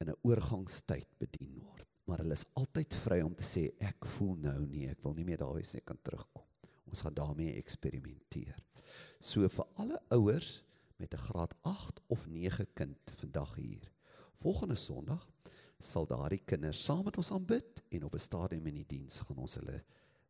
in 0.00 0.08
'n 0.10 0.18
oorgangstyd 0.22 1.08
bedien 1.18 1.60
word. 1.60 1.93
Maar 2.04 2.20
hulle 2.20 2.36
is 2.36 2.44
altyd 2.60 2.94
vry 3.00 3.20
om 3.24 3.34
te 3.36 3.46
sê 3.48 3.64
ek 3.80 4.04
voel 4.16 4.36
nou 4.44 4.58
nie, 4.66 4.84
ek 4.90 5.00
wil 5.04 5.14
nie 5.16 5.24
meer 5.24 5.40
daar 5.40 5.54
wees 5.56 5.72
nie, 5.72 5.80
ek 5.80 5.88
kan 5.92 6.00
terugkom. 6.04 6.44
Ons 6.90 7.02
gaan 7.04 7.16
daarmee 7.16 7.56
eksperimenteer. 7.58 8.58
So 9.24 9.48
vir 9.48 9.68
alle 9.80 10.00
ouers 10.12 10.62
met 11.00 11.14
'n 11.14 11.24
graad 11.28 11.54
8 11.62 12.00
of 12.08 12.26
9 12.28 12.66
kind 12.74 13.12
vandag 13.16 13.54
hier. 13.54 13.90
Volgende 14.34 14.76
Sondag 14.76 15.26
sal 15.80 16.06
daardie 16.06 16.42
kinders 16.44 16.84
saam 16.84 17.04
met 17.04 17.16
ons 17.16 17.32
aanbid 17.32 17.82
en 17.90 18.04
op 18.04 18.14
'n 18.14 18.18
stadium 18.18 18.66
in 18.66 18.74
die 18.74 18.86
diens 18.86 19.18
gaan 19.18 19.38
ons 19.38 19.54
hulle 19.54 19.84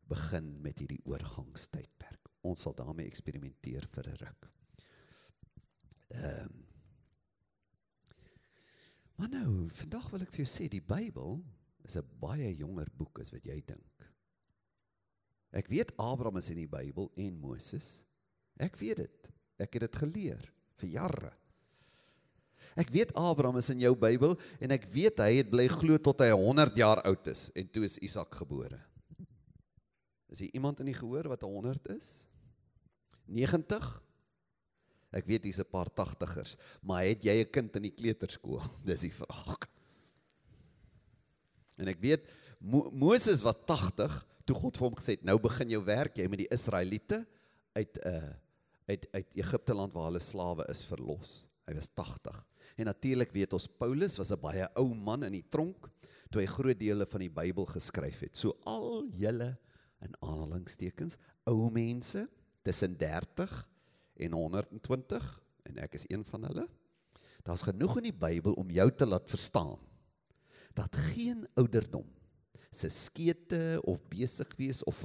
begin 0.07 0.61
met 0.61 0.79
hierdie 0.79 1.01
oorgangstydperk. 1.05 2.29
Ons 2.41 2.61
sal 2.61 2.73
daarmee 2.73 3.05
eksperimenteer 3.05 3.87
vir 3.87 4.07
'n 4.07 4.17
ruk. 4.17 4.51
Ehm 6.09 6.45
um, 6.45 6.65
Maar 9.15 9.29
nou, 9.29 9.69
vandag 9.71 10.09
wil 10.09 10.23
ek 10.25 10.33
vir 10.35 10.41
jou 10.43 10.49
sê 10.51 10.65
die 10.67 10.83
Bybel 10.83 11.37
is 11.85 11.97
'n 11.97 12.07
baie 12.19 12.55
jonger 12.55 12.89
boek 12.97 13.19
as 13.19 13.31
wat 13.31 13.45
jy 13.45 13.61
dink. 13.65 14.11
Ek 15.55 15.67
weet 15.67 15.93
Abraham 15.97 16.37
is 16.37 16.49
in 16.49 16.57
die 16.57 16.67
Bybel 16.67 17.11
en 17.15 17.39
Moses. 17.39 18.03
Ek 18.59 18.75
weet 18.75 18.97
dit. 18.97 19.31
Ek 19.57 19.73
het 19.73 19.85
dit 19.87 19.95
geleer 19.95 20.41
vir 20.81 20.89
jare. 20.89 21.31
Ek 22.75 22.89
weet 22.89 23.13
Abraham 23.15 23.57
is 23.61 23.69
in 23.69 23.79
jou 23.79 23.93
Bybel 23.95 24.35
en 24.59 24.71
ek 24.71 24.87
weet 24.91 25.21
hy 25.23 25.37
het 25.37 25.51
bly 25.51 25.67
glo 25.71 25.97
tot 25.97 26.19
hy 26.19 26.31
100 26.33 26.75
jaar 26.75 27.01
oud 27.07 27.27
is 27.31 27.51
en 27.55 27.67
toe 27.71 27.85
is 27.85 27.99
Isak 28.03 28.35
gebore. 28.35 28.79
Is 30.27 30.41
hier 30.43 30.51
iemand 30.57 30.81
in 30.83 30.89
die 30.89 30.97
gehoor 30.97 31.29
wat 31.31 31.45
100 31.45 31.93
is? 31.95 32.25
90? 33.31 33.85
Ek 35.15 35.29
weet 35.29 35.45
hier's 35.47 35.61
'n 35.63 35.71
paar 35.71 35.87
80ers, 35.87 36.57
maar 36.81 37.05
het 37.05 37.23
jy 37.23 37.39
'n 37.39 37.51
kind 37.51 37.75
in 37.75 37.87
die 37.87 37.95
kleuterskool? 37.95 38.59
Dis 38.89 39.07
die 39.07 39.13
vraag. 39.13 39.74
En 41.77 41.91
ek 41.91 41.99
weet 42.03 42.25
Mo 42.59 42.89
Moses 42.91 43.43
was 43.45 43.57
80 43.67 44.13
toe 44.47 44.55
God 44.57 44.77
vir 44.77 44.87
hom 44.87 44.97
gesê 44.97 45.17
het 45.17 45.25
nou 45.27 45.35
begin 45.41 45.73
jou 45.75 45.81
werk 45.85 46.17
jy 46.17 46.27
met 46.31 46.43
die 46.43 46.51
Israeliete 46.53 47.25
uit 47.75 47.99
'n 47.99 48.07
uh, 48.09 48.33
uit 48.85 49.07
uit 49.11 49.37
Egipte 49.41 49.73
land 49.73 49.93
waar 49.93 50.11
hulle 50.11 50.21
slawe 50.21 50.65
is 50.69 50.85
verlos. 50.85 51.45
Hy 51.65 51.73
was 51.73 51.89
80. 51.93 52.37
En 52.77 52.85
natuurlik 52.85 53.31
weet 53.33 53.53
ons 53.53 53.67
Paulus 53.67 54.17
was 54.17 54.31
'n 54.31 54.39
baie 54.39 54.67
ou 54.75 54.93
man 54.93 55.23
in 55.23 55.31
die 55.31 55.49
tronk 55.49 55.89
toe 56.29 56.41
hy 56.41 56.47
groot 56.47 56.79
dele 56.79 57.05
van 57.05 57.19
die 57.19 57.29
Bybel 57.29 57.65
geskryf 57.65 58.19
het. 58.19 58.37
So 58.37 58.57
al 58.65 59.07
julle 59.13 59.57
in 60.01 60.13
aanhalingstekens 60.21 61.17
ou 61.45 61.71
mense 61.71 62.27
tussen 62.61 62.97
30 62.97 63.69
en 64.15 64.31
120 64.31 65.41
en 65.63 65.77
ek 65.77 65.93
is 65.93 66.05
een 66.09 66.25
van 66.25 66.43
hulle. 66.43 66.67
Daar's 67.43 67.65
genoeg 67.65 67.97
in 67.97 68.11
die 68.11 68.19
Bybel 68.19 68.53
om 68.53 68.69
jou 68.69 68.91
te 68.91 69.05
laat 69.05 69.29
verstaan 69.29 69.79
dat 70.75 70.95
geen 70.95 71.47
ouderdom 71.53 72.05
se 72.75 72.89
skete 72.89 73.79
of 73.83 74.01
besig 74.11 74.55
wees 74.59 74.83
of 74.83 74.97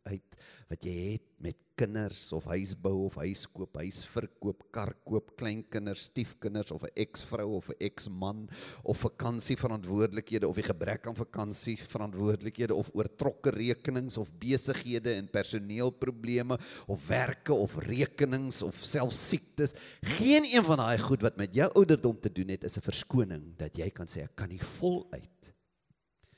verantwoordelikheid 0.00 0.38
wat 0.70 0.86
jy 0.86 1.16
het 1.16 1.26
met 1.42 1.56
kinders 1.80 2.28
of 2.36 2.44
huisbou 2.44 3.06
of 3.06 3.16
huis 3.18 3.46
koop, 3.48 3.78
huis 3.80 4.04
verkoop, 4.04 4.66
kar 4.70 4.92
koop, 5.04 5.32
kleinkinders, 5.40 6.10
stiefkinders 6.10 6.70
of 6.70 6.84
'n 6.84 6.92
eksvrou 6.94 7.56
of 7.56 7.70
'n 7.70 7.76
eksman 7.80 8.48
of 8.84 8.98
vakansieverantwoordelikhede 8.98 10.46
of 10.46 10.54
die 10.54 10.62
gebrek 10.62 11.06
aan 11.06 11.16
vakansieverantwoordelikhede 11.16 12.74
of 12.74 12.90
oortrokke 12.94 13.50
rekenings 13.50 14.16
of 14.16 14.30
besighede 14.38 15.14
en 15.14 15.30
personeelprobleme 15.30 16.58
of 16.86 17.08
werke 17.08 17.52
of 17.52 17.76
rekenings 17.78 18.62
of 18.62 18.74
selfs 18.76 19.28
siektes. 19.28 19.72
Geen 20.02 20.44
een 20.44 20.64
van 20.64 20.76
daai 20.76 20.98
goed 20.98 21.22
wat 21.22 21.36
met 21.36 21.54
jou 21.54 21.72
ouderdom 21.72 22.20
te 22.20 22.32
doen 22.32 22.48
het 22.48 22.64
is 22.64 22.76
'n 22.76 22.82
verskoning 22.82 23.56
dat 23.56 23.76
jy 23.76 23.90
kan 23.90 24.06
sê 24.06 24.22
ek 24.22 24.36
kan 24.36 24.48
nie 24.48 24.60
voluit 24.60 25.52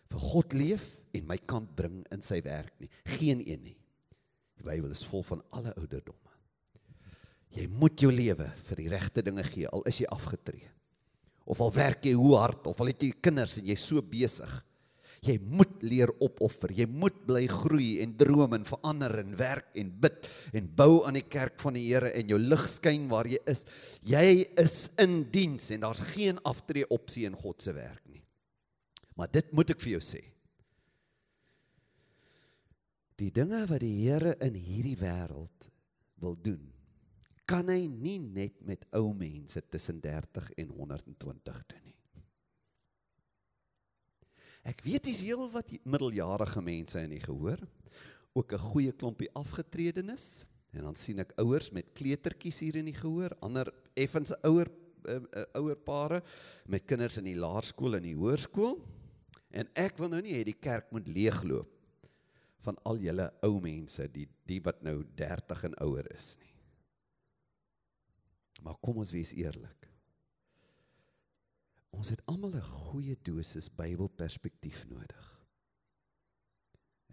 vir 0.08 0.18
God 0.18 0.52
leef 0.52 1.01
en 1.16 1.28
my 1.28 1.38
kant 1.48 1.70
bring 1.76 2.02
in 2.14 2.24
sy 2.24 2.40
werk 2.44 2.74
nie. 2.80 2.90
Geen 3.18 3.42
een 3.44 3.62
nie. 3.62 3.78
Die 4.58 4.66
Bybel 4.66 4.94
is 4.94 5.04
vol 5.08 5.24
van 5.26 5.42
alle 5.56 5.74
ouderdomme. 5.76 6.18
Jy 7.52 7.66
moet 7.68 8.00
jou 8.00 8.08
lewe 8.12 8.46
vir 8.68 8.80
die 8.80 8.90
regte 8.92 9.24
dinge 9.24 9.44
gee 9.44 9.68
al 9.68 9.84
is 9.88 10.00
jy 10.00 10.08
afgetree. 10.12 10.68
Of 11.44 11.60
al 11.60 11.72
werk 11.74 12.06
jy 12.06 12.14
hoe 12.16 12.36
hard 12.38 12.68
of 12.70 12.80
al 12.80 12.92
het 12.92 13.02
jy 13.02 13.12
kinders 13.20 13.58
en 13.60 13.66
jy's 13.68 13.84
so 13.84 14.00
besig. 14.00 14.52
Jy 15.22 15.36
moet 15.38 15.74
leer 15.86 16.10
opoffer. 16.24 16.72
Jy 16.74 16.88
moet 16.90 17.18
bly 17.28 17.44
groei 17.50 17.90
en 18.02 18.14
droom 18.18 18.56
en 18.56 18.64
verander 18.66 19.20
en 19.20 19.36
werk 19.38 19.68
en 19.78 19.92
bid 20.02 20.24
en 20.58 20.72
bou 20.80 21.04
aan 21.06 21.20
die 21.20 21.26
kerk 21.28 21.60
van 21.62 21.76
die 21.78 21.84
Here 21.90 22.10
en 22.18 22.32
jou 22.32 22.40
lig 22.42 22.64
skyn 22.70 23.04
waar 23.10 23.28
jy 23.30 23.38
is. 23.50 23.66
Jy 24.02 24.24
is 24.58 24.80
in 25.02 25.20
diens 25.34 25.68
en 25.74 25.84
daar's 25.84 26.02
geen 26.14 26.40
aftree 26.48 26.88
opsie 26.90 27.28
in 27.28 27.38
God 27.38 27.62
se 27.62 27.74
werk 27.76 28.02
nie. 28.10 28.24
Maar 29.14 29.30
dit 29.30 29.52
moet 29.54 29.76
ek 29.76 29.82
vir 29.84 29.98
jou 29.98 30.04
sê 30.14 30.24
die 33.20 33.30
dinge 33.34 33.64
wat 33.68 33.82
die 33.82 33.94
Here 34.04 34.36
in 34.44 34.56
hierdie 34.56 34.96
wêreld 35.00 35.68
wil 36.22 36.36
doen, 36.38 36.62
kan 37.48 37.68
hy 37.68 37.86
nie 37.90 38.18
net 38.22 38.62
met 38.64 38.84
ou 38.96 39.12
mense 39.16 39.60
tussen 39.68 39.98
30 40.00 40.52
en 40.62 40.70
120 40.70 41.64
doen 41.68 41.82
nie. 41.84 41.96
Ek 44.62 44.84
weet 44.86 45.08
dis 45.08 45.24
heel 45.26 45.42
wat 45.50 45.72
middeljarige 45.82 46.62
mense 46.62 47.00
in 47.02 47.16
die 47.16 47.22
gehoor, 47.22 47.58
ook 48.32 48.52
'n 48.52 48.68
goeie 48.70 48.92
klompie 48.92 49.28
afgetredenes 49.34 50.44
en 50.72 50.84
dan 50.84 50.94
sien 50.94 51.18
ek 51.18 51.34
ouers 51.36 51.70
met 51.72 51.92
kleutertjies 51.92 52.60
hier 52.60 52.76
in 52.76 52.86
die 52.86 52.96
gehoor, 52.96 53.36
ander 53.42 53.68
effens 53.94 54.32
ouer 54.42 54.70
uh, 55.04 55.18
uh, 55.18 55.44
ouer 55.58 55.76
pare 55.76 56.22
met 56.66 56.86
kinders 56.86 57.18
in 57.18 57.24
die 57.24 57.36
laerskool 57.36 57.98
en 57.98 58.02
die 58.02 58.16
hoërskool. 58.16 58.78
En 59.50 59.68
ek 59.74 59.98
wil 59.98 60.08
nou 60.08 60.22
nie 60.22 60.32
hê 60.32 60.44
die 60.44 60.56
kerk 60.56 60.90
moet 60.92 61.08
leegloop 61.08 61.81
van 62.62 62.78
al 62.88 63.00
julle 63.02 63.28
ou 63.46 63.58
mense, 63.62 64.06
die 64.14 64.28
die 64.48 64.60
wat 64.62 64.82
nou 64.86 65.02
30 65.18 65.64
en 65.70 65.78
ouer 65.84 66.08
is 66.14 66.36
nie. 66.40 66.52
Maar 68.62 68.78
kom 68.80 69.00
ons 69.02 69.10
wees 69.14 69.32
eerlik. 69.34 69.88
Ons 71.92 72.12
het 72.14 72.22
almal 72.26 72.54
'n 72.56 72.62
goeie 72.62 73.16
dosis 73.22 73.68
Bybelperspektief 73.68 74.86
nodig. 74.88 75.26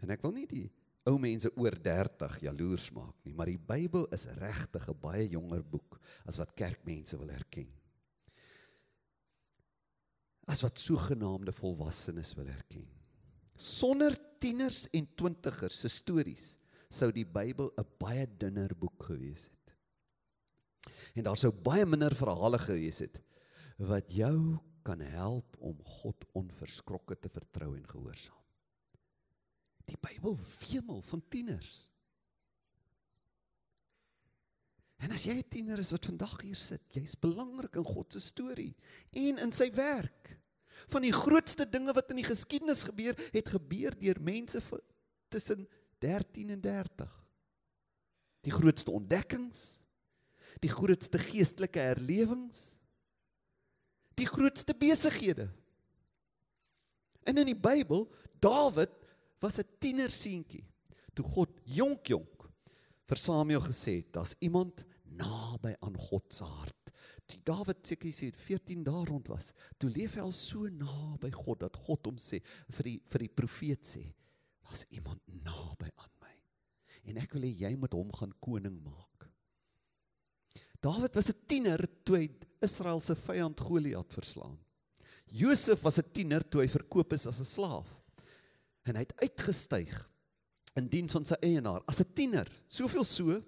En 0.01 0.09
ek 0.09 0.21
wil 0.21 0.31
nie 0.31 0.47
die 0.47 0.71
ou 1.09 1.17
mense 1.19 1.49
oor 1.55 1.75
30 1.75 2.39
jaloers 2.39 2.91
maak 2.91 3.15
nie, 3.23 3.33
maar 3.33 3.47
die 3.47 3.57
Bybel 3.57 4.05
is 4.13 4.25
regtig 4.25 4.87
'n 4.87 4.99
baie 5.01 5.27
jonger 5.27 5.63
boek 5.63 5.99
as 6.25 6.37
wat 6.37 6.55
kerkmense 6.55 7.17
wil 7.17 7.29
erken. 7.29 7.67
As 10.47 10.61
wat 10.61 10.79
sogenaamde 10.79 11.51
volwassenes 11.51 12.33
wil 12.35 12.47
erken. 12.47 12.87
Sonder 13.55 14.28
tieners 14.39 14.87
en 14.95 15.07
twintigers 15.15 15.81
se 15.83 15.91
stories 15.91 16.55
sou 16.89 17.11
die 17.13 17.25
Bybel 17.25 17.71
'n 17.77 17.87
baie 17.99 18.25
dunner 18.25 18.73
boek 18.75 19.03
gewees 19.11 19.49
het. 19.49 19.75
En 21.15 21.23
daar 21.23 21.37
sou 21.37 21.51
baie 21.51 21.85
minder 21.85 22.15
verhale 22.15 22.57
gewees 22.57 22.99
het 22.99 23.21
wat 23.77 24.11
jou 24.11 24.59
kan 24.83 24.99
help 24.99 25.55
om 25.59 25.77
God 25.83 26.25
onverskrokke 26.33 27.19
te 27.19 27.29
vertrou 27.29 27.75
en 27.77 27.87
gehoorsaam. 27.87 28.35
Die 29.85 29.97
Bybel 30.01 30.37
wemel 30.37 31.01
van 31.01 31.23
tieners. 31.29 31.89
En 34.99 35.11
as 35.15 35.23
jy 35.23 35.37
'n 35.39 35.49
tiener 35.49 35.79
is 35.79 35.91
wat 35.91 36.05
vandag 36.05 36.41
hier 36.41 36.55
sit, 36.55 36.81
jy's 36.91 37.15
belangrik 37.15 37.75
in 37.75 37.83
God 37.83 38.11
se 38.11 38.19
storie 38.19 38.75
en 39.11 39.37
in 39.37 39.51
sy 39.51 39.71
werk. 39.71 40.37
Van 40.87 41.01
die 41.01 41.13
grootste 41.13 41.69
dinge 41.69 41.93
wat 41.93 42.09
in 42.09 42.21
die 42.21 42.27
geskiedenis 42.27 42.83
gebeur, 42.83 43.17
het 43.31 43.49
gebeur 43.49 43.97
deur 43.99 44.21
mense 44.21 44.61
tussen 45.27 45.67
13 45.99 46.49
en 46.49 46.61
30. 46.61 47.25
Die 48.41 48.51
grootste 48.51 48.91
ontdekkings, 48.91 49.81
die 50.63 50.71
grootste 50.71 51.19
geestelike 51.19 51.79
herlewings, 51.79 52.79
die 54.15 54.27
grootste 54.27 54.75
besighede. 54.75 55.49
En 57.23 57.37
in 57.37 57.51
die 57.51 57.59
Bybel, 57.59 58.07
Dawid 58.39 58.91
was 59.39 59.59
'n 59.59 59.67
tienerseentjie 59.79 60.65
toe 61.13 61.25
God 61.25 61.51
jonk 61.63 62.07
jonk 62.07 62.47
vir 63.09 63.17
Samuel 63.17 63.61
gesê 63.61 63.99
het 63.99 64.13
daar's 64.13 64.35
iemand 64.39 64.85
naby 65.03 65.73
aan 65.79 65.97
God 65.97 66.33
se 66.33 66.43
hart. 66.43 66.78
Toe 67.29 67.39
Dawid 67.45 67.83
seker 67.85 68.13
sê 68.15 68.31
14 68.33 68.83
dae 68.87 69.03
rond 69.05 69.27
was, 69.29 69.51
toe 69.77 69.89
leef 69.93 70.15
hy 70.17 70.23
al 70.23 70.33
so 70.33 70.69
naby 70.73 71.29
God 71.35 71.61
dat 71.65 71.77
God 71.85 72.09
hom 72.09 72.17
sê 72.17 72.41
vir 72.77 72.89
die 72.89 72.97
vir 73.11 73.25
die 73.25 73.35
profeet 73.41 73.85
sê 73.85 74.05
daar's 74.65 74.85
iemand 74.93 75.21
naby 75.45 75.89
aan 75.89 76.15
my. 76.21 76.33
En 77.09 77.21
ek 77.21 77.35
wil 77.37 77.45
hê 77.45 77.53
jy 77.65 77.73
moet 77.77 77.93
hom 77.97 78.09
gaan 78.17 78.33
koning 78.41 78.79
maak. 78.85 79.29
Dawid 80.81 81.15
was 81.15 81.29
'n 81.29 81.45
tiener 81.47 81.85
toe 82.05 82.17
hy 82.17 82.27
Israel 82.61 82.99
se 82.99 83.15
vyand 83.15 83.59
Goliat 83.59 84.13
verslaan. 84.13 84.57
Josef 85.27 85.83
was 85.83 85.99
'n 85.99 86.11
tiener 86.13 86.43
toe 86.43 86.61
hy 86.61 86.67
verkoop 86.67 87.13
is 87.13 87.27
as 87.27 87.39
'n 87.39 87.45
slaaf 87.45 87.87
en 88.85 88.95
hy 88.95 89.05
het 89.05 89.17
uitgestyg 89.21 89.93
in 90.75 90.87
diens 90.87 91.13
van 91.13 91.25
sy 91.25 91.35
eienaar 91.41 91.83
as 91.87 91.99
'n 91.99 92.13
tiener, 92.15 92.47
soveel 92.67 93.03
so 93.03 93.43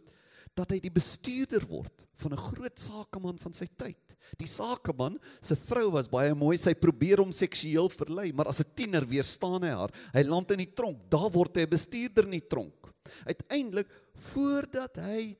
dat 0.57 0.73
hy 0.73 0.79
die 0.83 0.91
bestuurder 0.93 1.63
word 1.69 2.05
van 2.21 2.33
'n 2.33 2.45
groot 2.51 2.79
sakeman 2.79 3.37
van 3.39 3.53
sy 3.53 3.67
tyd. 3.77 4.15
Die 4.37 4.47
sakeman 4.47 5.17
se 5.41 5.55
vrou 5.55 5.91
was 5.91 6.07
baie 6.07 6.33
mooi, 6.35 6.57
sy 6.57 6.73
probeer 6.73 7.19
hom 7.19 7.31
seksueel 7.31 7.89
verlei, 7.89 8.31
maar 8.31 8.47
as 8.47 8.59
'n 8.59 8.75
tiener 8.75 9.05
weerstaan 9.05 9.63
hy 9.63 9.69
haar. 9.69 9.91
Hy 10.13 10.23
land 10.23 10.51
in 10.51 10.59
die 10.59 10.73
tronk, 10.73 11.09
daar 11.09 11.31
word 11.31 11.55
hy 11.55 11.63
'n 11.63 11.69
bestuurder 11.69 12.25
in 12.25 12.39
die 12.39 12.47
tronk. 12.47 12.93
Uiteindelik 13.25 13.89
voordat 14.15 14.97
hy 14.97 15.37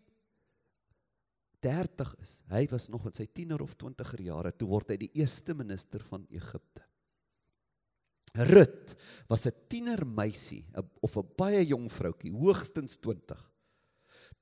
30 1.62 2.15
is, 2.21 2.43
hy 2.50 2.67
was 2.71 2.89
nog 2.89 3.06
in 3.06 3.13
sy 3.13 3.28
tiener 3.28 3.62
of 3.62 3.76
20er 3.78 4.21
jare, 4.21 4.52
toe 4.52 4.67
word 4.67 4.89
hy 4.89 4.97
die 4.97 5.12
eerste 5.13 5.54
minister 5.54 6.00
van 6.00 6.26
Egipte. 6.32 6.82
Rut 8.34 8.95
was 9.28 9.45
'n 9.45 9.67
tienermeisie 9.67 10.65
of 11.02 11.17
'n 11.17 11.28
baie 11.38 11.65
jong 11.65 11.89
vroutjie, 11.89 12.32
hoogstens 12.32 12.97
20. 12.97 13.51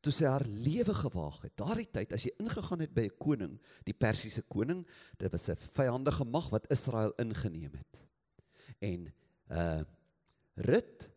Toe 0.02 0.14
sy 0.16 0.26
haar 0.26 0.46
lewe 0.48 0.94
gewaag 0.96 1.42
het. 1.44 1.56
Daardie 1.60 1.90
tyd 1.92 2.14
as 2.16 2.24
jy 2.24 2.32
ingegaan 2.40 2.80
het 2.80 2.94
by 2.94 3.10
'n 3.10 3.18
koning, 3.20 3.60
die 3.84 3.94
Persiese 3.94 4.42
koning, 4.42 4.88
dit 5.18 5.32
was 5.32 5.50
'n 5.50 5.56
vyandige 5.56 6.26
mag 6.26 6.50
wat 6.50 6.72
Israel 6.72 7.14
ingeneem 7.18 7.74
het. 7.74 8.00
En 8.80 9.14
uh 9.52 9.84
Rut 10.60 11.08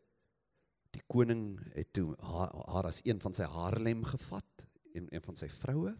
die 0.94 1.02
koning 1.10 1.56
het 1.74 1.90
toe 1.96 2.12
haar, 2.20 2.52
haar 2.68 2.88
as 2.92 3.00
een 3.02 3.18
van 3.22 3.34
sy 3.34 3.46
haarlem 3.48 4.04
gevat, 4.04 4.66
een, 4.92 5.08
een 5.10 5.24
van 5.24 5.38
sy 5.38 5.48
vroue. 5.50 5.94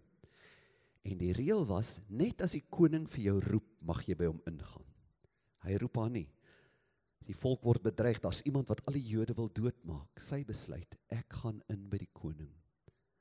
En 1.03 1.19
die 1.19 1.33
reël 1.35 1.65
was 1.67 1.97
net 2.07 2.45
as 2.45 2.55
die 2.55 2.65
koning 2.71 3.09
vir 3.11 3.25
jou 3.25 3.37
roep, 3.49 3.67
mag 3.83 4.05
jy 4.07 4.15
by 4.21 4.29
hom 4.31 4.39
ingaan. 4.47 4.87
Hy 5.67 5.79
roep 5.83 5.99
haar 5.99 6.13
nie. 6.15 6.29
Die 7.27 7.35
volk 7.39 7.65
word 7.67 7.83
bedreig, 7.83 8.21
daar's 8.23 8.43
iemand 8.47 8.71
wat 8.71 8.83
al 8.87 8.99
die 8.99 9.07
Jode 9.07 9.35
wil 9.39 9.51
doodmaak. 9.51 10.21
Sy 10.21 10.43
besluit, 10.47 10.99
ek 11.11 11.41
gaan 11.43 11.63
in 11.73 11.89
by 11.91 12.03
die 12.03 12.11
koning. 12.15 12.51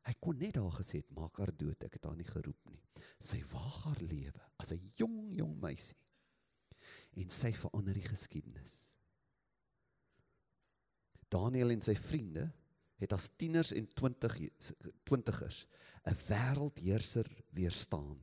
Hy 0.08 0.14
kon 0.20 0.40
net 0.42 0.56
daar 0.58 0.74
gesê 0.74 1.02
het, 1.02 1.12
maak 1.14 1.38
haar 1.38 1.52
dood, 1.54 1.84
ek 1.86 1.98
het 1.98 2.08
haar 2.08 2.18
nie 2.18 2.28
geroep 2.28 2.72
nie. 2.72 2.82
Sy 3.22 3.42
waag 3.52 3.84
haar 3.86 4.02
lewe 4.02 4.48
as 4.58 4.72
'n 4.74 4.82
jong 4.98 5.36
jong 5.38 5.60
meisie. 5.62 6.02
En 7.16 7.30
sy 7.30 7.52
verander 7.54 7.94
die 7.94 8.08
geskiedenis. 8.08 8.94
Daniel 11.30 11.72
en 11.72 11.82
sy 11.82 11.96
vriende 11.96 12.52
het 13.02 13.14
as 13.14 13.30
tieners 13.38 13.72
en 13.74 13.88
20 13.88 14.38
20ers 15.10 15.66
'n 16.06 16.18
wêreldheerser 16.28 17.28
weerstaan. 17.54 18.20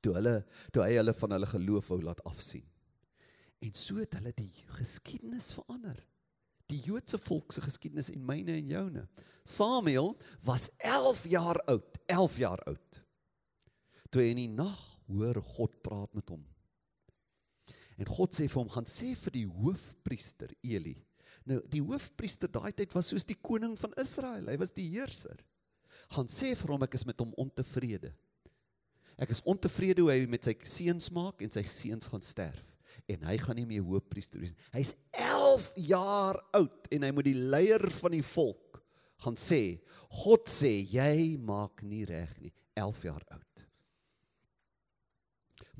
Toe 0.00 0.14
hulle 0.14 0.46
toe 0.72 0.82
hy 0.82 0.96
hulle 0.96 1.14
van 1.14 1.30
hulle 1.30 1.46
geloof 1.46 1.88
wou 1.88 2.02
laat 2.02 2.24
afsien. 2.24 2.64
En 3.60 3.74
so 3.74 3.96
het 4.00 4.14
hulle 4.16 4.32
die 4.36 4.52
geskiedenis 4.78 5.52
verander. 5.52 6.06
Die 6.70 6.78
Joodse 6.84 7.18
volk 7.18 7.52
se 7.54 7.62
geskiedenis 7.64 8.12
en 8.12 8.22
myne 8.26 8.54
en 8.54 8.70
joune. 8.70 9.04
Samuel 9.48 10.14
was 10.46 10.68
11 10.78 11.24
jaar 11.32 11.58
oud, 11.66 11.98
11 12.06 12.36
jaar 12.44 12.62
oud. 12.70 13.02
Toe 14.10 14.24
in 14.26 14.38
die 14.42 14.50
nag 14.50 14.80
hoor 15.10 15.40
God 15.56 15.76
praat 15.82 16.14
met 16.14 16.30
hom. 16.30 16.42
En 18.00 18.08
God 18.08 18.34
sê 18.34 18.46
vir 18.48 18.62
hom 18.62 18.70
gaan 18.72 18.88
sê 18.88 19.12
vir 19.18 19.34
die 19.34 19.46
hoofpriester 19.46 20.54
Eli. 20.64 20.96
Nou 21.48 21.60
die 21.72 21.82
hoofpriester 21.84 22.50
daai 22.52 22.72
tyd 22.76 22.94
was 22.96 23.10
soos 23.12 23.26
die 23.26 23.38
koning 23.38 23.76
van 23.80 23.94
Israel. 24.00 24.48
Hy 24.48 24.56
was 24.60 24.74
die 24.76 24.86
heerser. 24.94 25.42
Gaan 26.14 26.30
sê 26.32 26.54
vir 26.58 26.74
hom 26.74 26.86
ek 26.86 26.96
is 26.98 27.06
met 27.06 27.20
hom 27.22 27.34
ontevrede. 27.40 28.14
Ek 29.20 29.34
is 29.34 29.42
ontevrede 29.44 30.04
hoe 30.04 30.14
hy 30.14 30.24
met 30.30 30.46
sy 30.48 30.54
seuns 30.64 31.10
maak 31.12 31.42
en 31.44 31.52
sy 31.52 31.66
seuns 31.68 32.08
gaan 32.08 32.24
sterf 32.24 32.66
en 33.10 33.26
hy 33.28 33.36
gaan 33.40 33.58
nie 33.58 33.68
meer 33.68 33.84
hoofpriester 33.86 34.40
wees 34.42 34.54
nie. 34.54 34.64
Hy's 34.74 34.94
11 35.60 35.72
jaar 35.88 36.38
oud 36.56 36.88
en 36.94 37.04
hy 37.04 37.10
moet 37.12 37.28
die 37.28 37.36
leier 37.52 37.84
van 38.00 38.14
die 38.14 38.24
volk 38.24 38.80
gaan 39.20 39.36
sê, 39.36 39.76
God 40.24 40.48
sê 40.48 40.70
jy 40.88 41.36
maak 41.44 41.82
nie 41.84 42.06
reg 42.08 42.32
nie, 42.40 42.52
11 42.78 43.02
jaar 43.04 43.24
oud. 43.36 43.64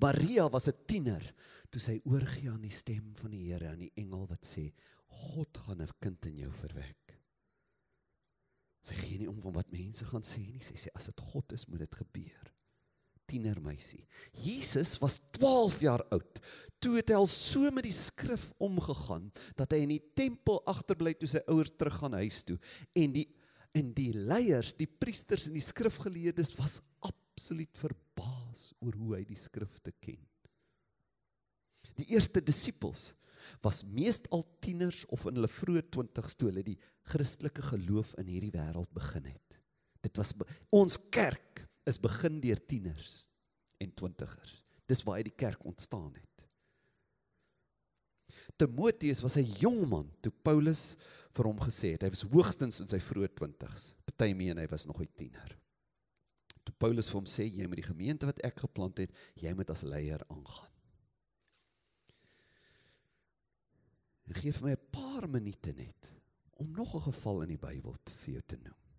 Maria 0.01 0.49
was 0.49 0.69
'n 0.69 0.85
tiener 0.87 1.25
toe 1.71 1.81
sy 1.81 2.01
oorgie 2.05 2.51
aan 2.51 2.63
die 2.63 2.73
stem 2.73 3.15
van 3.17 3.31
die 3.31 3.53
Here 3.53 3.69
aan 3.69 3.85
die 3.85 3.93
engel 3.97 4.27
wat 4.29 4.45
sê 4.45 4.73
God 5.07 5.57
gaan 5.57 5.81
'n 5.81 5.89
kind 6.01 6.27
in 6.27 6.39
jou 6.39 6.53
verwek. 6.53 7.21
Sy 8.83 8.95
gee 8.95 9.19
nie 9.19 9.29
om 9.29 9.41
van 9.41 9.53
wat 9.53 9.73
mense 9.73 10.05
gaan 10.05 10.23
sê 10.23 10.41
nie, 10.41 10.61
sy 10.61 10.75
sê 10.75 10.89
as 10.95 11.07
dit 11.07 11.21
God 11.21 11.53
is, 11.53 11.69
moet 11.69 11.81
dit 11.81 11.95
gebeur 11.95 12.53
tienermeisie. 13.31 14.03
Jesus 14.43 14.97
was 15.03 15.21
12 15.39 15.81
jaar 15.87 16.05
oud. 16.15 16.41
Toe 16.83 16.97
het 16.99 17.13
hy 17.13 17.19
al 17.19 17.29
so 17.31 17.71
met 17.75 17.87
die 17.87 17.95
skrif 17.95 18.51
omgegaan 18.63 19.29
dat 19.59 19.75
hy 19.75 19.85
in 19.85 19.95
die 19.95 20.03
tempel 20.19 20.63
agterbly 20.71 21.15
toe 21.19 21.29
sy 21.31 21.43
ouers 21.47 21.73
terug 21.77 22.01
gaan 22.03 22.17
huis 22.19 22.43
toe 22.47 22.59
en 22.99 23.15
die 23.19 23.29
en 23.79 23.93
die 23.95 24.11
leiers, 24.11 24.73
die 24.75 24.89
priesters 24.91 25.47
en 25.47 25.55
die 25.55 25.63
skrifgeleerdes 25.63 26.57
was 26.59 26.81
absoluut 27.07 27.71
verbaas 27.79 28.73
oor 28.83 28.97
hoe 28.99 29.13
hy 29.15 29.23
die 29.29 29.39
skrifte 29.39 29.93
ken. 30.03 30.19
Die 32.01 32.09
eerste 32.17 32.43
disippels 32.43 33.13
was 33.65 33.85
meestal 33.85 34.45
tieners 34.65 35.05
of 35.15 35.27
in 35.29 35.39
hulle 35.39 35.51
vroeë 35.51 35.85
20's 35.95 36.37
toe 36.39 36.51
hulle 36.51 36.65
die 36.67 36.79
Christelike 37.11 37.65
geloof 37.71 38.13
in 38.21 38.31
hierdie 38.31 38.53
wêreld 38.55 38.91
begin 38.97 39.31
het. 39.31 39.59
Dit 40.01 40.17
was 40.21 40.33
ons 40.75 40.97
kerk 41.13 41.50
is 41.89 42.01
begin 42.01 42.41
deur 42.41 42.61
tieners 42.67 43.27
en 43.81 43.95
twintigers. 43.95 44.63
Dis 44.87 45.03
waar 45.07 45.23
die 45.23 45.35
kerk 45.37 45.65
ontstaan 45.65 46.13
het. 46.15 46.27
Timoteus 48.57 49.23
was 49.23 49.37
'n 49.37 49.53
jong 49.61 49.89
man 49.89 50.11
toe 50.21 50.33
Paulus 50.33 50.97
vir 51.33 51.45
hom 51.45 51.59
gesê 51.59 51.93
het 51.93 52.03
hy 52.03 52.11
was 52.11 52.23
hoogstens 52.23 52.81
in 52.81 52.89
sy 52.89 52.99
vroeë 52.99 53.31
20's. 53.35 53.95
Party 54.05 54.35
meen 54.35 54.59
hy 54.59 54.67
was 54.67 54.87
nog 54.87 55.01
'n 55.01 55.09
tiener. 55.17 55.57
Toe 56.65 56.75
Paulus 56.79 57.09
vir 57.09 57.21
hom 57.21 57.27
sê 57.27 57.45
jy 57.49 57.67
moet 57.67 57.81
die 57.81 57.93
gemeente 57.93 58.27
wat 58.27 58.43
ek 58.45 58.61
geplant 58.61 58.99
het, 58.99 59.11
jy 59.35 59.53
moet 59.55 59.71
as 59.71 59.83
leier 59.83 60.21
aangaan. 60.29 60.73
En 64.29 64.35
gee 64.35 64.53
vir 64.53 64.63
my 64.63 64.73
'n 64.73 64.91
paar 64.93 65.29
minute 65.29 65.73
net 65.73 66.13
om 66.59 66.71
nog 66.73 66.95
'n 66.95 67.13
geval 67.13 67.43
in 67.43 67.49
die 67.49 67.67
Bybel 67.67 67.97
te 68.05 68.13
vir 68.13 68.35
jou 68.35 68.43
te 68.47 68.57
noem. 68.57 68.90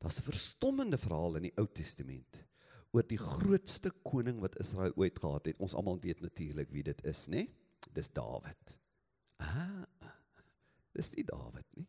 Daar's 0.00 0.18
'n 0.20 0.28
verstommende 0.32 0.98
verhaal 0.98 1.36
in 1.36 1.48
die 1.48 1.56
Ou 1.60 1.66
Testament 1.66 2.44
oor 2.92 3.06
die 3.06 3.20
grootste 3.20 3.92
koning 4.02 4.40
wat 4.40 4.58
Israel 4.58 4.92
ooit 4.96 5.18
gehad 5.18 5.46
het. 5.46 5.58
Ons 5.58 5.74
almal 5.74 6.00
weet 6.00 6.20
natuurlik 6.20 6.70
wie 6.70 6.82
dit 6.82 7.04
is, 7.04 7.26
né? 7.26 7.44
Nee? 7.44 7.54
Dis 7.92 8.08
Dawid. 8.12 8.78
Ah. 9.36 9.86
Dis 10.92 11.14
nie 11.14 11.24
Dawid 11.24 11.66
nie. 11.76 11.86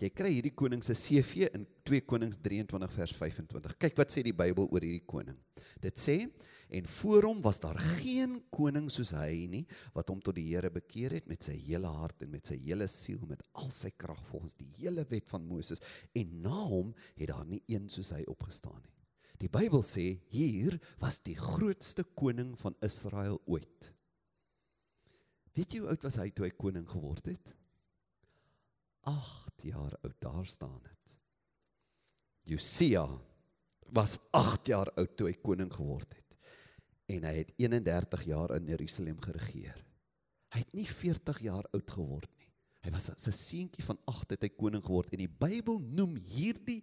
Jy 0.00 0.08
kry 0.16 0.30
hierdie 0.32 0.54
koning 0.56 0.80
se 0.84 0.94
CV 0.96 1.50
in 1.52 1.66
2 1.84 2.00
Konings 2.08 2.38
23 2.40 2.92
vers 2.94 3.12
25. 3.18 3.74
Kyk 3.76 3.98
wat 4.00 4.14
sê 4.14 4.22
die 4.24 4.32
Bybel 4.32 4.68
oor 4.70 4.80
hierdie 4.80 5.04
koning. 5.04 5.36
Dit 5.82 6.00
sê 6.00 6.22
en 6.70 6.86
voor 6.86 7.26
hom 7.28 7.40
was 7.42 7.60
daar 7.62 7.78
geen 7.98 8.36
koning 8.54 8.86
soos 8.92 9.10
hy 9.16 9.46
nie 9.50 9.64
wat 9.94 10.10
hom 10.12 10.20
tot 10.22 10.36
die 10.38 10.46
Here 10.50 10.70
bekeer 10.70 11.16
het 11.18 11.26
met 11.30 11.44
sy 11.46 11.56
hele 11.58 11.90
hart 11.90 12.22
en 12.24 12.30
met 12.30 12.46
sy 12.46 12.58
hele 12.62 12.86
siel 12.90 13.22
met 13.28 13.42
al 13.58 13.70
sy 13.74 13.90
krag 13.96 14.20
volgens 14.30 14.54
die 14.58 14.70
hele 14.78 15.04
wet 15.10 15.28
van 15.30 15.46
Moses 15.50 15.82
en 16.14 16.40
na 16.44 16.64
hom 16.70 16.94
het 17.18 17.30
daar 17.32 17.46
nie 17.48 17.62
een 17.66 17.90
soos 17.90 18.12
hy 18.14 18.22
opgestaan 18.30 18.80
nie. 18.80 18.96
Die 19.40 19.48
Bybel 19.48 19.82
sê 19.86 20.20
hier 20.34 20.76
was 21.00 21.22
die 21.24 21.36
grootste 21.38 22.04
koning 22.04 22.52
van 22.60 22.76
Israel 22.84 23.40
ooit. 23.48 23.88
Weet 25.56 25.74
jy 25.74 25.80
hoe 25.82 25.94
oud 25.94 26.04
was 26.06 26.18
hy 26.20 26.28
toe 26.30 26.46
hy 26.46 26.52
koning 26.54 26.86
geword 26.88 27.32
het? 27.32 27.54
8 29.08 29.64
jaar 29.64 29.96
oud 30.04 30.18
daar 30.20 30.46
staan 30.46 30.78
dit. 30.84 31.16
Josia 32.52 33.06
was 33.96 34.18
8 34.36 34.68
jaar 34.70 34.92
oud 35.00 35.16
toe 35.16 35.30
hy 35.30 35.38
koning 35.40 35.72
geword 35.72 36.12
het. 36.14 36.29
En 37.10 37.26
hy 37.26 37.34
het 37.40 37.52
31 37.58 38.24
jaar 38.28 38.54
in 38.56 38.68
Jerusalem 38.70 39.18
geregeer. 39.24 39.78
Hy 40.54 40.62
het 40.62 40.74
nie 40.74 40.86
40 40.86 41.42
jaar 41.46 41.66
oud 41.74 41.94
geword 41.94 42.30
nie. 42.38 42.48
Hy 42.86 42.90
was 42.94 43.10
'n 43.10 43.32
seentjie 43.32 43.84
van 43.84 43.98
8 44.06 44.30
het 44.30 44.42
hy 44.42 44.48
koning 44.48 44.84
geword 44.84 45.12
en 45.12 45.18
die 45.18 45.28
Bybel 45.28 45.80
noem 45.80 46.16
hierdie 46.16 46.82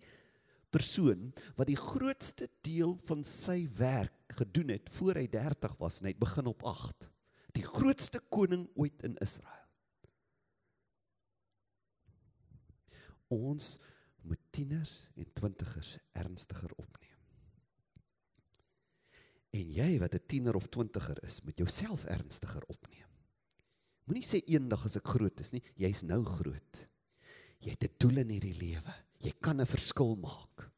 persoon 0.69 1.33
wat 1.55 1.67
die 1.67 1.79
grootste 1.79 2.49
deel 2.61 2.99
van 3.05 3.23
sy 3.23 3.67
werk 3.77 4.13
gedoen 4.27 4.69
het 4.69 4.89
voor 4.89 5.15
hy 5.15 5.27
30 5.27 5.77
was 5.79 5.99
en 5.99 6.05
hy 6.05 6.11
het 6.11 6.19
begin 6.19 6.45
op 6.45 6.63
8. 6.63 7.09
Die 7.53 7.63
grootste 7.63 8.19
koning 8.29 8.69
ooit 8.75 9.01
in 9.03 9.17
Israel. 9.17 9.67
ons 13.27 13.75
moet 14.27 14.39
tieners 14.51 15.09
en 15.15 15.27
twintigers 15.33 15.97
ernstiger 16.11 16.71
opneem. 16.75 17.07
En 19.55 19.71
jy 19.71 19.99
wat 19.99 20.13
'n 20.13 20.27
tiener 20.27 20.55
of 20.55 20.67
twintiger 20.67 21.23
is, 21.23 21.41
moet 21.41 21.57
jouself 21.57 22.05
ernstiger 22.05 22.63
opneem. 22.67 23.07
Moenie 24.05 24.23
sê 24.23 24.41
eendag 24.45 24.86
as 24.86 24.95
ek 24.95 25.07
groot 25.07 25.39
is 25.39 25.51
nie, 25.51 25.63
jy's 25.75 26.03
nou 26.03 26.23
groot. 26.23 26.88
Jy 27.60 27.71
het 27.71 27.83
'n 27.83 27.95
doel 27.97 28.17
in 28.17 28.29
hierdie 28.29 28.57
lewe. 28.60 28.93
Jy 29.19 29.33
kan 29.41 29.62
'n 29.62 29.65
verskil 29.65 30.15
maak. 30.15 30.71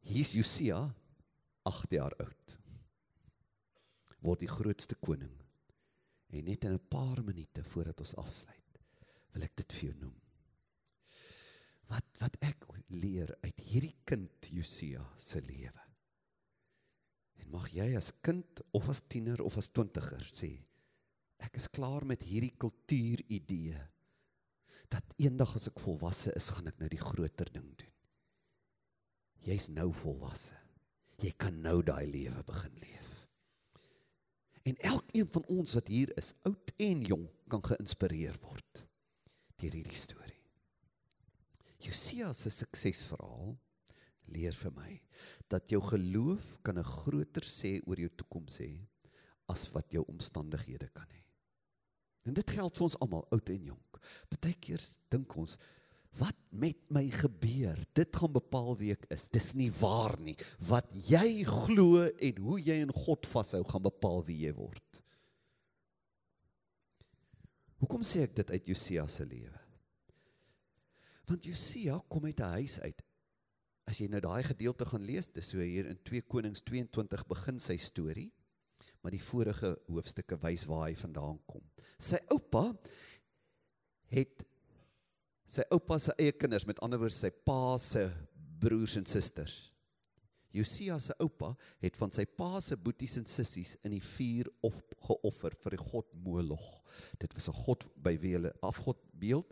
Hier's 0.00 0.32
Josia, 0.32 0.94
8 1.64 1.90
jaar 1.90 2.14
oud. 2.18 2.56
Word 4.20 4.40
die 4.40 4.48
grootste 4.48 4.94
koning. 4.94 5.36
En 6.30 6.44
net 6.44 6.64
in 6.64 6.72
'n 6.72 6.88
paar 6.88 7.22
minute 7.22 7.64
voordat 7.64 8.00
ons 8.00 8.14
afsluit, 8.14 8.78
wil 9.32 9.42
ek 9.42 9.56
dit 9.56 9.72
vir 9.72 9.90
jou 9.90 9.98
noem 10.00 10.28
wat 11.92 12.22
wat 12.22 12.36
ek 12.44 12.66
leer 12.92 13.30
uit 13.44 13.60
hierdie 13.68 13.96
kind 14.08 14.48
Josia 14.52 15.04
se 15.20 15.40
lewe. 15.44 15.87
En 17.42 17.52
mag 17.54 17.68
jy 17.72 17.90
as 17.96 18.10
kind 18.24 18.62
of 18.76 18.88
as 18.92 19.02
tiener 19.06 19.40
of 19.44 19.58
as 19.60 19.70
twintiger 19.70 20.24
sê 20.30 20.56
ek 21.46 21.54
is 21.60 21.68
klaar 21.70 22.02
met 22.02 22.24
hierdie 22.26 22.54
kultuuridee 22.58 23.78
dat 24.90 25.14
eendag 25.22 25.52
as 25.54 25.68
ek 25.70 25.78
volwasse 25.82 26.32
is 26.38 26.48
gaan 26.54 26.70
ek 26.70 26.80
nou 26.80 26.88
die 26.90 27.02
groter 27.02 27.50
ding 27.54 27.68
doen. 27.78 27.94
Jy's 29.46 29.68
nou 29.70 29.92
volwasse. 29.94 30.56
Jy 31.22 31.30
kan 31.38 31.60
nou 31.62 31.78
daai 31.86 32.06
lewe 32.10 32.42
begin 32.46 32.74
leef. 32.82 33.12
En 34.68 34.76
elkeen 34.90 35.30
van 35.34 35.46
ons 35.50 35.74
wat 35.78 35.88
hier 35.90 36.10
is, 36.20 36.32
oud 36.46 36.72
en 36.82 37.04
jong, 37.06 37.24
kan 37.50 37.62
geïnspireer 37.64 38.36
word 38.44 38.82
deur 39.58 39.74
hierdie 39.74 39.98
storie. 39.98 40.36
Josia 41.82 42.28
se 42.36 42.50
suksesverhaal 42.54 43.56
leer 44.34 44.56
vir 44.56 44.74
my 44.76 45.00
dat 45.48 45.70
jou 45.72 45.80
geloof 45.80 46.58
kan 46.62 46.78
'n 46.78 46.84
groter 46.84 47.42
sê 47.42 47.80
oor 47.86 47.98
jou 47.98 48.10
toekoms 48.10 48.58
hê 48.58 48.86
as 49.48 49.68
wat 49.72 49.90
jou 49.92 50.04
omstandighede 50.08 50.88
kan 50.92 51.08
hê. 51.08 51.24
En 52.28 52.34
dit 52.34 52.50
geld 52.50 52.76
vir 52.76 52.84
ons 52.84 52.98
almal, 53.00 53.26
oud 53.32 53.50
en 53.50 53.64
jonk. 53.72 54.00
Partykeer 54.28 54.82
dink 55.10 55.36
ons, 55.36 55.56
wat 56.18 56.36
met 56.50 56.78
my 56.90 57.04
gebeur? 57.12 57.78
Dit 57.94 58.16
gaan 58.16 58.32
bepaal 58.32 58.76
wie 58.80 58.92
ek 58.92 59.06
is. 59.14 59.28
Dis 59.28 59.54
nie 59.54 59.70
waar 59.80 60.16
nie. 60.20 60.36
Wat 60.68 60.90
jy 61.08 61.44
glo 61.48 62.04
en 62.08 62.40
hoe 62.44 62.58
jy 62.60 62.80
in 62.84 62.92
God 62.92 63.28
vashou 63.28 63.62
gaan 63.68 63.84
bepaal 63.86 64.24
wie 64.28 64.42
jy 64.46 64.54
word. 64.56 65.02
Hoekom 67.78 68.02
sê 68.02 68.24
ek 68.26 68.34
dit 68.40 68.50
uit 68.50 68.70
Josia 68.72 69.06
se 69.06 69.24
lewe? 69.24 69.60
Want 71.28 71.44
Josia 71.44 72.00
kom 72.08 72.24
uit 72.24 72.40
'n 72.40 72.56
huis 72.58 72.80
uit. 72.80 73.02
As 73.88 74.02
jy 74.02 74.08
nou 74.12 74.20
daai 74.20 74.42
gedeelte 74.44 74.84
gaan 74.84 75.04
lees, 75.08 75.30
dis 75.32 75.54
so 75.54 75.64
hier 75.64 75.88
in 75.88 75.96
2 76.04 76.26
Konings 76.28 76.60
22 76.68 77.24
begin 77.30 77.60
sy 77.62 77.78
storie. 77.80 78.28
Maar 79.00 79.14
die 79.14 79.22
vorige 79.22 79.72
hoofstukke 79.88 80.36
wys 80.42 80.66
waar 80.68 80.88
hy 80.90 80.96
vandaan 80.98 81.38
kom. 81.48 81.64
Sy 81.96 82.20
oupa 82.34 82.66
het 84.12 84.44
sy 85.48 85.64
oupa 85.72 85.96
se 86.02 86.12
eie 86.20 86.34
kinders, 86.36 86.66
met 86.68 86.80
ander 86.84 87.00
woorde 87.00 87.16
sy 87.16 87.30
pa 87.32 87.78
se 87.80 88.04
broers 88.60 88.98
en 89.00 89.06
susters. 89.08 89.56
Josia 90.52 90.98
se 91.00 91.14
oupa 91.22 91.54
het 91.80 91.96
van 92.00 92.12
sy 92.12 92.26
pa 92.28 92.60
se 92.64 92.76
boeties 92.76 93.16
en 93.20 93.26
sissies 93.28 93.74
in 93.84 93.94
die 93.94 94.04
vuur 94.04 94.48
opgeoffer 94.68 95.56
vir 95.64 95.76
die 95.76 95.82
god 95.90 96.12
Moloch. 96.24 96.68
Dit 97.20 97.32
was 97.36 97.48
'n 97.48 97.56
god 97.64 97.84
by 97.96 98.16
wie 98.20 98.34
hulle 98.36 98.52
afgod 98.60 99.00
beeld 99.12 99.48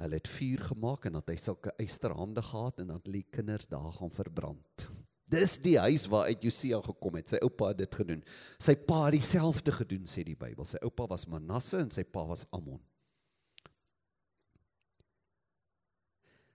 Hulle 0.00 0.16
het 0.16 0.28
vuur 0.32 0.62
gemaak 0.70 1.04
en 1.06 1.18
dat 1.18 1.28
hy 1.28 1.36
sulke 1.36 1.74
eysterhande 1.80 2.42
gehad 2.42 2.80
en 2.80 2.94
dat 2.94 3.04
die 3.04 3.26
kinders 3.28 3.68
daar 3.68 3.90
gaan 3.98 4.12
verbrand. 4.14 4.86
Dis 5.30 5.58
die 5.62 5.76
huis 5.78 6.08
waar 6.10 6.30
uit 6.32 6.42
Josia 6.42 6.80
gekom 6.82 7.18
het. 7.20 7.30
Sy 7.30 7.38
oupa 7.44 7.70
het 7.70 7.82
dit 7.84 7.98
gedoen. 8.00 8.22
Sy 8.58 8.74
pa 8.74 9.04
het 9.04 9.18
dieselfde 9.18 9.74
gedoen 9.76 10.08
sê 10.10 10.24
die 10.26 10.38
Bybel. 10.38 10.66
Sy 10.66 10.80
oupa 10.82 11.06
was 11.12 11.28
Manasse 11.30 11.78
en 11.84 11.92
sy 11.94 12.02
pa 12.02 12.24
was 12.26 12.46
Amon. 12.56 12.80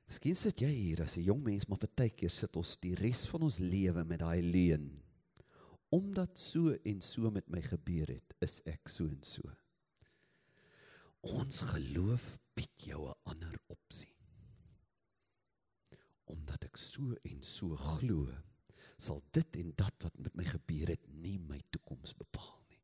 Miskien 0.06 0.38
sit 0.38 0.62
jy 0.62 0.70
hier 0.70 1.02
as 1.02 1.18
'n 1.18 1.24
jong 1.24 1.42
mens, 1.44 1.68
maar 1.68 1.80
partykeer 1.82 2.30
sit 2.30 2.56
ons 2.58 2.78
die 2.78 2.94
res 2.96 3.26
van 3.26 3.42
ons 3.42 3.60
lewe 3.60 4.04
met 4.04 4.20
daai 4.20 4.42
leuen. 4.42 5.02
Omdat 5.90 6.38
so 6.38 6.76
en 6.84 7.02
so 7.02 7.32
met 7.32 7.48
my 7.50 7.62
gebeur 7.62 8.08
het, 8.08 8.34
is 8.42 8.62
ek 8.66 8.90
so 8.90 9.08
en 9.08 9.24
so. 9.24 9.42
Ons 11.22 11.62
geloof 11.62 12.38
bied 12.56 12.88
jou 12.88 13.08
'n 13.10 13.20
ander 13.24 13.56
opsie. 13.68 14.14
Omdat 16.26 16.64
ek 16.66 16.78
so 16.78 17.14
en 17.24 17.44
so 17.44 17.76
glo, 17.76 18.32
sal 18.98 19.22
dit 19.32 19.56
en 19.56 19.74
dat 19.76 20.04
wat 20.04 20.18
met 20.18 20.36
my 20.36 20.44
gebeur 20.44 20.88
het 20.88 21.08
nie 21.08 21.38
my 21.38 21.60
toekoms 21.70 22.16
bepaal 22.16 22.64
nie. 22.70 22.82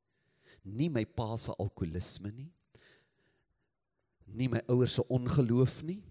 Nie 0.63 0.89
my 0.89 1.05
pa 1.05 1.37
se 1.37 1.51
alkoholisme 1.51 2.31
nie. 2.31 2.51
Nie 4.25 4.49
my 4.49 4.61
ouers 4.67 4.93
se 4.93 5.07
ongeloof 5.07 5.81
nie. 5.83 6.01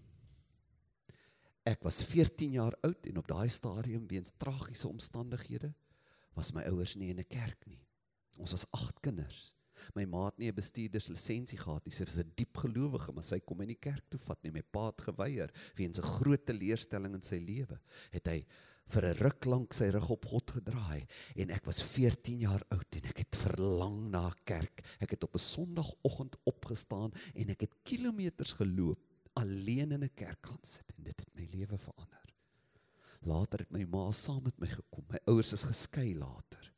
Ek 1.65 1.83
was 1.83 2.03
14 2.03 2.53
jaar 2.53 2.75
oud 2.83 3.07
en 3.07 3.21
op 3.21 3.29
daai 3.29 3.49
stadium 3.49 4.07
weens 4.09 4.33
tragiese 4.37 4.89
omstandighede 4.89 5.75
was 6.35 6.53
my 6.53 6.65
ouers 6.71 6.97
nie 6.97 7.11
in 7.11 7.21
'n 7.21 7.29
kerk 7.29 7.67
nie. 7.67 7.85
Ons 8.39 8.53
was 8.53 8.67
8 8.73 9.01
kinders. 9.01 9.53
My 9.95 10.05
ma 10.05 10.27
het 10.27 10.39
nie 10.39 10.51
'n 10.51 10.55
bestuurderslisensie 10.55 11.59
gehad 11.59 11.85
nie. 11.85 11.93
Sy 11.93 12.05
was 12.05 12.19
'n 12.19 12.33
diep 12.37 12.57
gelowige, 12.57 13.13
maar 13.13 13.25
sy 13.25 13.41
kom 13.41 13.61
in 13.61 13.69
die 13.69 13.81
kerk 13.81 14.05
toe 14.09 14.21
vat 14.21 14.43
nie. 14.43 14.53
My 14.53 14.63
pa 14.63 14.87
het 14.87 15.01
geweier 15.01 15.51
weens 15.77 15.99
'n 15.99 16.03
groot 16.03 16.47
teleurstelling 16.47 17.15
in 17.15 17.23
sy 17.23 17.39
lewe. 17.39 17.79
Het 18.13 18.27
hy 18.27 18.47
vir 18.91 19.07
'n 19.07 19.19
ruk 19.23 19.45
lank 19.45 19.73
sy 19.73 19.91
rug 19.91 20.11
op 20.11 20.27
God 20.27 20.51
gedraai 20.51 21.07
en 21.37 21.51
ek 21.51 21.65
was 21.67 21.81
14 21.83 22.41
jaar 22.41 22.63
oud 22.71 22.97
en 22.99 23.05
ek 23.13 23.19
het 23.19 23.37
verlang 23.37 24.11
na 24.11 24.31
kerk. 24.45 24.83
Ek 25.01 25.11
het 25.11 25.25
op 25.25 25.35
'n 25.35 25.39
Sondagoggend 25.39 26.37
opgestaan 26.45 27.13
en 27.35 27.51
ek 27.51 27.61
het 27.61 27.75
kilometers 27.85 28.53
geloop 28.53 28.99
alleen 29.35 29.93
in 29.93 30.05
'n 30.05 30.15
kerk 30.15 30.47
gaan 30.47 30.65
sit 30.65 30.93
en 30.97 31.05
dit 31.05 31.21
het 31.21 31.35
my 31.35 31.47
lewe 31.53 31.79
verander. 31.79 32.27
Later 33.23 33.59
het 33.59 33.71
my 33.71 33.85
ma 33.85 34.13
saam 34.13 34.43
met 34.43 34.59
my 34.59 34.67
gekom. 34.67 35.05
My 35.09 35.19
ouers 35.27 35.53
is 35.53 35.65
geskei 35.65 36.15
later 36.15 36.73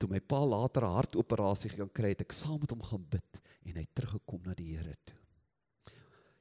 toe 0.00 0.08
my 0.08 0.20
pa 0.20 0.40
later 0.44 0.84
'n 0.84 0.96
hartoperasie 0.96 1.70
gaan 1.76 1.92
kry, 1.92 2.14
het 2.14 2.24
ek 2.24 2.32
saam 2.32 2.60
met 2.60 2.70
hom 2.72 2.82
gaan 2.82 3.04
bid 3.04 3.40
en 3.66 3.76
hy 3.76 3.86
teruggekom 3.94 4.40
na 4.44 4.54
die 4.54 4.72
Here 4.76 4.96
toe. 5.04 5.16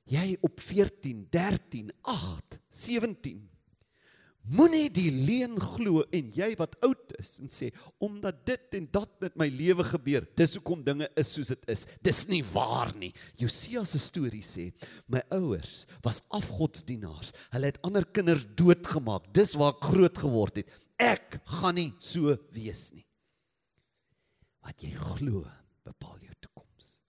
Jy 0.09 0.37
op 0.41 0.59
14, 0.59 1.27
13, 1.29 1.91
8, 2.01 2.59
17 2.69 3.49
Moenie 4.49 4.87
die 4.89 5.11
leuen 5.13 5.59
glo 5.61 6.01
en 6.15 6.29
jy 6.33 6.47
wat 6.57 6.73
oud 6.85 7.11
is 7.19 7.35
en 7.43 7.51
sê 7.53 7.67
omdat 8.01 8.39
dit 8.47 8.77
en 8.79 8.87
dat 8.95 9.11
met 9.21 9.35
my 9.37 9.45
lewe 9.53 9.83
gebeur, 9.85 10.25
dis 10.39 10.55
hoekom 10.57 10.81
dinge 10.85 11.05
is 11.19 11.33
soos 11.35 11.51
dit 11.53 11.67
is. 11.69 11.83
Dis 12.01 12.23
nie 12.31 12.41
waar 12.49 12.89
nie. 12.97 13.11
Josia 13.37 13.83
se 13.85 14.01
storie 14.01 14.41
sê, 14.45 14.69
my 15.05 15.21
ouers 15.37 15.83
was 16.05 16.23
afgodsdienaars. 16.33 17.29
Hulle 17.53 17.69
het 17.69 17.77
ander 17.85 18.07
kinders 18.09 18.47
doodgemaak. 18.57 19.29
Dis 19.37 19.53
waar 19.59 19.75
ek 19.75 19.85
groot 19.91 20.23
geword 20.25 20.63
het. 20.63 20.73
Ek 20.97 21.37
gaan 21.59 21.77
nie 21.77 21.91
so 22.01 22.33
wees 22.55 22.87
nie. 22.95 23.05
Wat 24.69 24.85
jy 24.85 24.93
glo, 24.93 25.43
bepaal 25.87 26.19
jou 26.21 26.35
toekoms. 26.37 26.99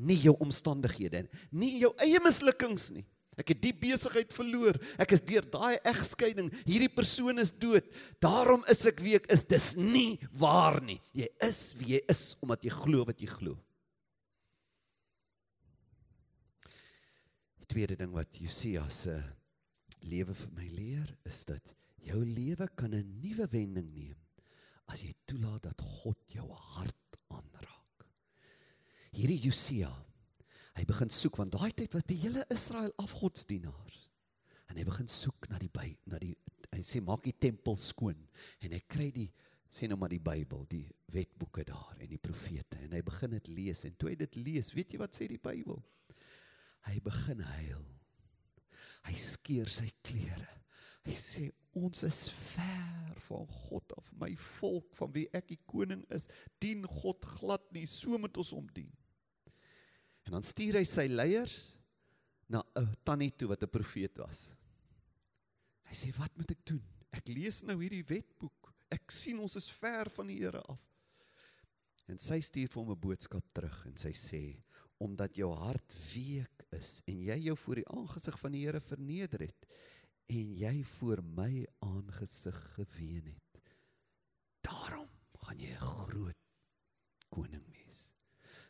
nie 0.00 0.16
jou 0.22 0.36
omstandighede 0.40 1.24
nie, 1.26 1.40
nie 1.52 1.72
jou 1.82 1.90
eie 2.00 2.20
mislukkings 2.22 2.92
nie. 2.94 3.04
Ek 3.40 3.52
het 3.54 3.60
die 3.62 3.72
besigheid 3.76 4.32
verloor. 4.34 4.76
Ek 5.00 5.14
is 5.16 5.22
deur 5.24 5.46
daai 5.48 5.80
egskeiding. 5.88 6.50
Hierdie 6.66 6.90
persoon 6.92 7.40
is 7.40 7.52
dood. 7.52 7.86
Daarom 8.20 8.64
is 8.68 8.82
ek 8.88 9.00
wie 9.04 9.16
ek 9.16 9.28
is. 9.32 9.46
Dis 9.48 9.72
nie 9.78 10.18
waar 10.36 10.80
nie. 10.84 10.98
Jy 11.16 11.28
is 11.46 11.60
wie 11.78 11.94
jy 11.94 12.00
is 12.12 12.22
omdat 12.44 12.66
jy 12.66 12.72
glo 12.74 13.06
wat 13.08 13.22
jy 13.22 13.30
glo. 13.30 13.56
Die 17.62 17.70
tweede 17.70 17.96
ding 17.96 18.12
wat 18.16 18.40
Josia 18.42 18.84
se 18.92 19.16
lewe 20.04 20.36
vir 20.36 20.52
my 20.56 20.66
leer 20.76 21.08
is 21.28 21.44
dat 21.48 21.76
jou 22.10 22.20
lewe 22.24 22.68
kan 22.76 22.92
'n 22.94 23.20
nuwe 23.22 23.46
wending 23.52 23.88
neem 23.94 24.16
as 24.90 25.04
jy 25.06 25.14
toelaat 25.28 25.70
dat 25.70 25.82
God 26.02 26.18
jou 26.34 26.46
hart 26.74 27.18
aanraak. 27.30 28.06
Hierdie 29.14 29.40
Josia 29.46 29.90
Hy 30.80 30.86
begin 30.88 31.10
soek 31.12 31.36
want 31.36 31.52
daai 31.52 31.74
tyd 31.76 31.92
was 31.92 32.06
die 32.08 32.16
hele 32.22 32.40
Israel 32.52 32.92
afgodsdienaars. 33.02 33.98
En 34.70 34.78
hy 34.78 34.84
begin 34.86 35.10
soek 35.10 35.48
na 35.50 35.58
die 35.60 35.68
by 35.72 35.90
na 36.08 36.20
die 36.22 36.32
hy 36.70 36.80
sê 36.86 37.02
maak 37.02 37.24
die 37.26 37.34
tempel 37.34 37.76
skoon 37.80 38.18
en 38.62 38.72
hy 38.76 38.78
kry 38.88 39.10
die 39.12 39.28
sê 39.70 39.88
nou 39.90 39.98
maar 40.00 40.10
die 40.10 40.22
Bybel, 40.22 40.62
die 40.70 40.86
wetboeke 41.12 41.66
daar 41.66 41.98
en 41.98 42.08
die 42.10 42.20
profete 42.22 42.78
en 42.86 42.94
hy 42.94 43.02
begin 43.06 43.34
dit 43.36 43.50
lees 43.52 43.84
en 43.86 43.96
toe 43.98 44.10
hy 44.10 44.16
dit 44.18 44.38
lees, 44.40 44.70
weet 44.74 44.94
jy 44.94 45.00
wat 45.02 45.18
sê 45.18 45.28
die 45.30 45.42
Bybel? 45.42 45.78
Hy 46.88 46.96
begin 47.04 47.42
huil. 47.44 47.84
Hy 49.04 49.14
skeur 49.20 49.68
sy 49.70 49.90
klere. 50.06 50.48
Hy 51.04 51.16
sê 51.18 51.50
ons 51.76 52.02
is 52.06 52.28
ver 52.54 53.20
van 53.30 53.46
God 53.46 53.92
af. 53.96 54.12
My 54.18 54.30
volk 54.36 54.94
van 54.98 55.12
wie 55.14 55.26
ek 55.36 55.50
die 55.52 55.60
koning 55.70 56.02
is, 56.14 56.26
dien 56.62 56.82
God 57.00 57.24
glad 57.38 57.66
nie. 57.74 57.86
So 57.86 58.18
moet 58.18 58.36
ons 58.40 58.52
hom 58.56 58.66
dien. 58.74 58.90
En 60.26 60.36
dan 60.36 60.46
stuur 60.46 60.80
hy 60.80 60.86
sy 60.86 61.06
leiers 61.10 61.58
na 62.50 62.62
'n 62.76 62.96
tannie 63.04 63.30
toe 63.30 63.48
wat 63.48 63.62
'n 63.62 63.70
profeet 63.70 64.18
was. 64.18 64.54
Hy 65.86 65.94
sê 65.94 66.10
wat 66.18 66.36
moet 66.36 66.50
ek 66.50 66.64
doen? 66.64 66.82
Ek 67.12 67.28
lees 67.28 67.62
nou 67.62 67.78
hierdie 67.78 68.06
wetboek. 68.06 68.74
Ek 68.90 69.10
sien 69.10 69.38
ons 69.38 69.56
is 69.56 69.70
ver 69.70 70.10
van 70.10 70.26
die 70.26 70.38
Here 70.38 70.62
af. 70.62 70.78
En 72.08 72.18
sy 72.18 72.40
stuur 72.40 72.68
vir 72.68 72.82
hom 72.82 72.90
'n 72.90 73.00
boodskap 73.00 73.44
terug 73.54 73.86
en 73.86 73.96
sy 73.96 74.12
sê 74.12 74.62
omdat 74.98 75.36
jou 75.36 75.54
hart 75.54 75.94
week 76.14 76.66
is 76.72 77.02
en 77.06 77.22
jy 77.22 77.38
jou 77.46 77.56
voor 77.56 77.74
die 77.74 77.88
aangesig 77.88 78.38
van 78.38 78.52
die 78.52 78.66
Here 78.66 78.80
verneder 78.80 79.40
het 79.40 79.66
en 80.30 80.52
jy 80.54 80.76
voor 80.94 81.22
my 81.34 81.50
aangesig 81.82 82.58
geween 82.76 83.32
het. 83.32 83.62
Daarom 84.62 85.08
gaan 85.42 85.58
jy 85.58 85.72
'n 85.74 85.86
groot 85.90 86.38
koning 87.28 87.66
wees. 87.66 88.14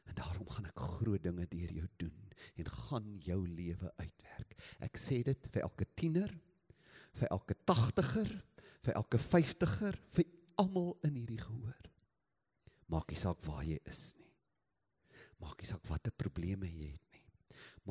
En 0.04 0.14
daarom 0.14 0.48
gaan 0.48 0.66
ek 0.66 0.78
groot 0.78 1.22
dinge 1.22 1.46
deur 1.48 1.72
jou 1.72 1.88
doen 1.96 2.32
en 2.54 2.66
gaan 2.66 3.18
jou 3.18 3.48
lewe 3.48 3.92
uitwerk. 3.96 4.56
Ek 4.80 4.96
sê 4.96 5.22
dit 5.22 5.48
vir 5.52 5.62
elke 5.62 5.86
tiener, 5.94 6.40
vir 7.12 7.28
elke 7.28 7.54
80er, 7.64 8.30
vir 8.82 8.94
elke 8.94 9.18
50er, 9.18 9.98
vir 10.10 10.24
almal 10.56 10.98
in 11.02 11.14
hierdie 11.14 11.40
gehoor. 11.40 11.90
Maak 12.86 13.10
nie 13.10 13.20
saak 13.20 13.44
waar 13.44 13.64
jy 13.64 13.78
is 13.84 14.14
nie. 14.16 14.32
Maak 15.38 15.60
nie 15.60 15.68
saak 15.68 15.86
watter 15.86 16.12
probleme 16.12 16.66
jy 16.66 16.92
het. 16.92 17.09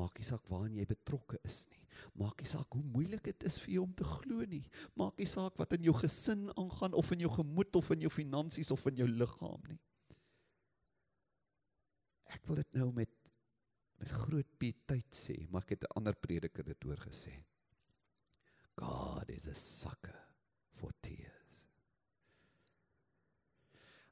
Maak 0.00 0.16
nie 0.16 0.26
saak 0.26 0.48
waaraan 0.48 0.80
jy 0.80 0.86
betrokke 0.88 1.38
is 1.44 1.66
nie. 1.74 1.84
Maak 2.16 2.40
nie 2.40 2.48
saak 2.48 2.72
hoe 2.72 2.82
moeilik 2.94 3.22
dit 3.28 3.46
is 3.50 3.60
vir 3.66 3.76
jou 3.76 3.84
om 3.84 3.92
te 3.94 4.08
glo 4.08 4.48
nie. 4.48 4.64
Maak 4.96 5.20
nie 5.20 5.28
saak 5.28 5.60
wat 5.60 5.76
in 5.76 5.84
jou 5.90 5.94
gesin 6.00 6.48
aangaan 6.56 6.96
of 6.96 7.12
in 7.12 7.26
jou 7.26 7.32
gemoed 7.36 7.76
of 7.76 7.92
in 7.92 8.08
jou 8.08 8.12
finansies 8.14 8.72
of 8.72 8.86
in 8.88 9.04
jou 9.04 9.08
liggaam 9.12 9.60
nie 9.68 9.80
ek 12.34 12.46
wil 12.48 12.60
dit 12.60 12.78
nou 12.78 12.90
met 12.96 13.16
met 14.00 14.12
groot 14.16 14.48
pietheid 14.56 15.12
sê, 15.12 15.34
maar 15.52 15.66
ek 15.66 15.74
het 15.74 15.82
'n 15.84 15.96
ander 15.98 16.14
prediker 16.16 16.64
dit 16.64 16.84
oor 16.88 16.96
gesê. 16.96 17.34
God 18.80 19.28
is 19.28 19.46
a 19.46 19.54
sucker 19.54 20.16
for 20.72 20.90
tears. 21.02 21.68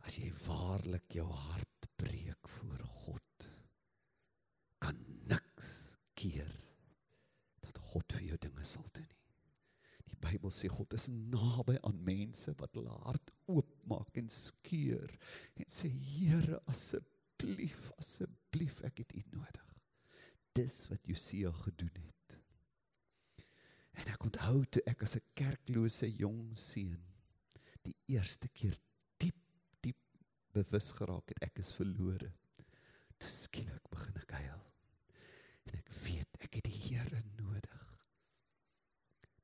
As 0.05 0.19
jy 0.19 0.29
waarlik 0.45 1.09
jou 1.09 1.25
hart 1.25 1.89
breek 1.97 2.49
voor 2.49 2.85
God, 2.85 3.49
kan 4.79 5.01
niks 5.25 5.97
keer 6.19 6.51
dat 7.65 7.79
God 7.91 8.17
vir 8.17 8.27
jou 8.33 8.41
dinge 8.43 8.67
sal 8.67 8.87
doen 8.97 9.07
nie. 9.07 9.17
Die 10.09 10.19
Bybel 10.23 10.53
sê 10.55 10.71
God 10.73 10.95
is 10.97 11.09
naby 11.13 11.77
aan 11.85 11.99
mense 12.07 12.55
wat 12.61 12.75
hulle 12.79 12.95
hart 13.05 13.33
oopmaak 13.51 14.17
en 14.21 14.31
skeur 14.33 15.13
en 15.59 15.71
sê 15.73 15.91
Here 15.93 16.61
asseblief 16.73 17.91
asseblief, 17.99 18.81
ek 18.89 19.05
het 19.05 19.15
u 19.19 19.25
nodig. 19.37 19.67
Dis 20.57 20.87
wat 20.91 21.05
Josia 21.07 21.53
gedoen 21.63 21.95
het. 22.01 22.39
En 23.99 24.11
ek 24.15 24.25
onthou 24.27 24.63
toe 24.65 24.83
ek 24.91 25.05
as 25.07 25.17
'n 25.17 25.27
kerklose 25.39 26.09
jong 26.19 26.57
seun 26.57 27.05
die 27.89 27.97
eerste 28.15 28.49
keer 28.49 28.77
diep 29.23 29.39
diep 29.83 30.01
bewus 30.53 30.91
geraak 30.99 31.29
het 31.33 31.43
ek 31.51 31.61
is 31.65 31.75
verlore. 31.79 32.33
Toe 33.19 33.31
skielik 33.31 33.91
begin 33.91 34.17
ek 34.23 34.35
huil. 34.41 34.68
En 35.69 35.79
ek 35.79 35.93
weet 36.03 36.41
ek 36.45 36.59
het 36.59 36.69
die 36.69 36.81
Here 36.89 37.23
nodig. 37.37 37.85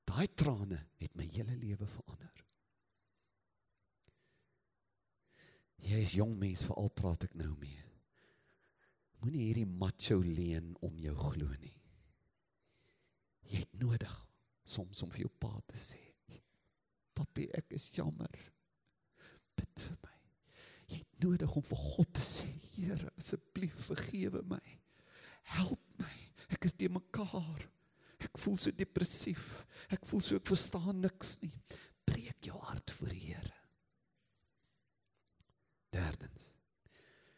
Daai 0.09 0.29
trane 0.33 0.81
het 1.01 1.15
my 1.19 1.27
hele 1.29 1.57
lewe 1.61 1.87
verander. 1.91 2.43
Jy 5.85 6.01
is 6.01 6.15
jong 6.17 6.33
mens, 6.41 6.65
veral 6.65 6.89
praat 6.97 7.27
ek 7.27 7.35
nou 7.37 7.51
mee. 7.61 7.83
Moenie 9.21 9.49
hierdie 9.51 9.69
macho 9.69 10.21
leen 10.25 10.73
om 10.85 10.97
jou 11.01 11.15
glo 11.19 11.49
nie. 11.61 11.77
Jy 13.51 13.61
het 13.67 13.77
nodig 13.81 14.15
soms 14.65 15.03
om 15.05 15.13
vir 15.13 15.27
jou 15.27 15.33
pa 15.41 15.53
te 15.69 15.77
sê, 15.77 16.01
"Papi, 17.15 17.51
ek 17.53 17.73
is 17.73 17.91
jammer. 17.93 18.53
Bid 19.57 19.81
vir 19.81 19.99
my." 20.03 20.17
Jy 20.89 20.99
het 20.99 21.21
nodig 21.21 21.57
om 21.57 21.63
vir 21.63 21.79
God 21.79 22.15
te 22.15 22.21
sê, 22.21 22.49
"Here, 22.73 23.13
asseblief 23.19 23.75
vergewe 23.75 24.43
my. 24.43 24.81
Help. 25.43 25.84
Ek 26.53 26.69
is 26.69 26.77
te 26.77 26.89
mekaar. 26.93 27.65
Ek 28.25 28.39
voel 28.41 28.59
so 28.61 28.73
depressief. 28.75 29.65
Ek 29.93 30.05
voel 30.09 30.23
so 30.25 30.37
ek 30.37 30.49
verstaan 30.49 31.01
niks 31.05 31.37
nie. 31.43 31.53
Breek 32.05 32.49
jou 32.49 32.59
hart 32.59 32.91
voor 32.91 33.13
die 33.13 33.27
Here." 33.33 33.53
Derdens. 35.95 36.55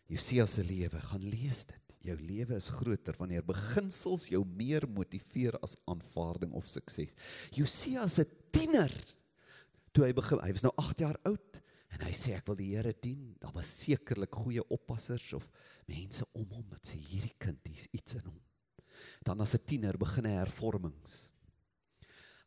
Josia 0.07 0.47
se 0.47 0.63
lewe, 0.65 1.01
gaan 1.01 1.25
lees 1.27 1.65
dit. 1.67 1.83
Jou 2.07 2.17
lewe 2.23 2.55
is 2.55 2.71
groter 2.71 3.17
wanneer 3.19 3.43
beginsels 3.47 4.29
jou 4.31 4.45
meer 4.47 4.87
motiveer 4.89 5.57
as 5.67 5.75
aanvaarding 5.91 6.53
of 6.55 6.69
sukses. 6.71 7.17
Josia 7.55 8.07
se 8.09 8.25
tiener 8.55 8.93
toe 9.93 10.07
hy 10.07 10.13
begin, 10.15 10.43
hy 10.45 10.53
was 10.55 10.63
nou 10.63 10.73
8 10.79 11.03
jaar 11.03 11.19
oud 11.27 11.61
en 11.97 12.05
hy 12.05 12.13
sê 12.15 12.37
ek 12.37 12.47
wil 12.51 12.59
die 12.59 12.71
Here 12.77 12.93
dien. 13.03 13.33
Daar 13.43 13.55
was 13.57 13.71
sekerlik 13.81 14.39
goeie 14.39 14.63
oppassers 14.71 15.33
of 15.39 15.47
mense 15.89 16.27
om 16.37 16.47
hom 16.53 16.67
wat 16.71 16.93
sê 16.93 17.01
hierdie 17.01 17.35
kind 17.43 17.61
hier's 17.67 17.89
iets 17.97 18.21
in 18.21 18.27
hom. 18.29 18.43
Dan 19.25 19.41
as 19.41 19.55
'n 19.55 19.67
tiener 19.67 19.97
begin 19.97 20.25
hy 20.25 20.37
hervormings. 20.39 21.33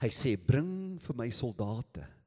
Hy 0.02 0.10
sê 0.10 0.38
bring 0.38 1.00
vir 1.00 1.16
my 1.16 1.30
soldate 1.30 2.20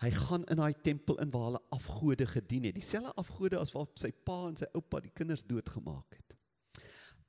hy 0.00 0.10
gaan 0.16 0.46
in 0.48 0.60
daai 0.60 0.74
tempel 0.80 1.18
in 1.20 1.32
waar 1.32 1.50
hulle 1.50 1.62
afgode 1.76 2.26
gedien 2.28 2.68
het. 2.68 2.76
Dieselfde 2.76 3.12
afgode 3.20 3.58
as 3.60 3.72
wat 3.74 4.00
sy 4.00 4.10
pa 4.24 4.46
en 4.48 4.56
sy 4.56 4.68
oupa 4.76 5.02
die 5.04 5.12
kinders 5.12 5.44
doodgemaak 5.44 6.16
het. 6.16 6.36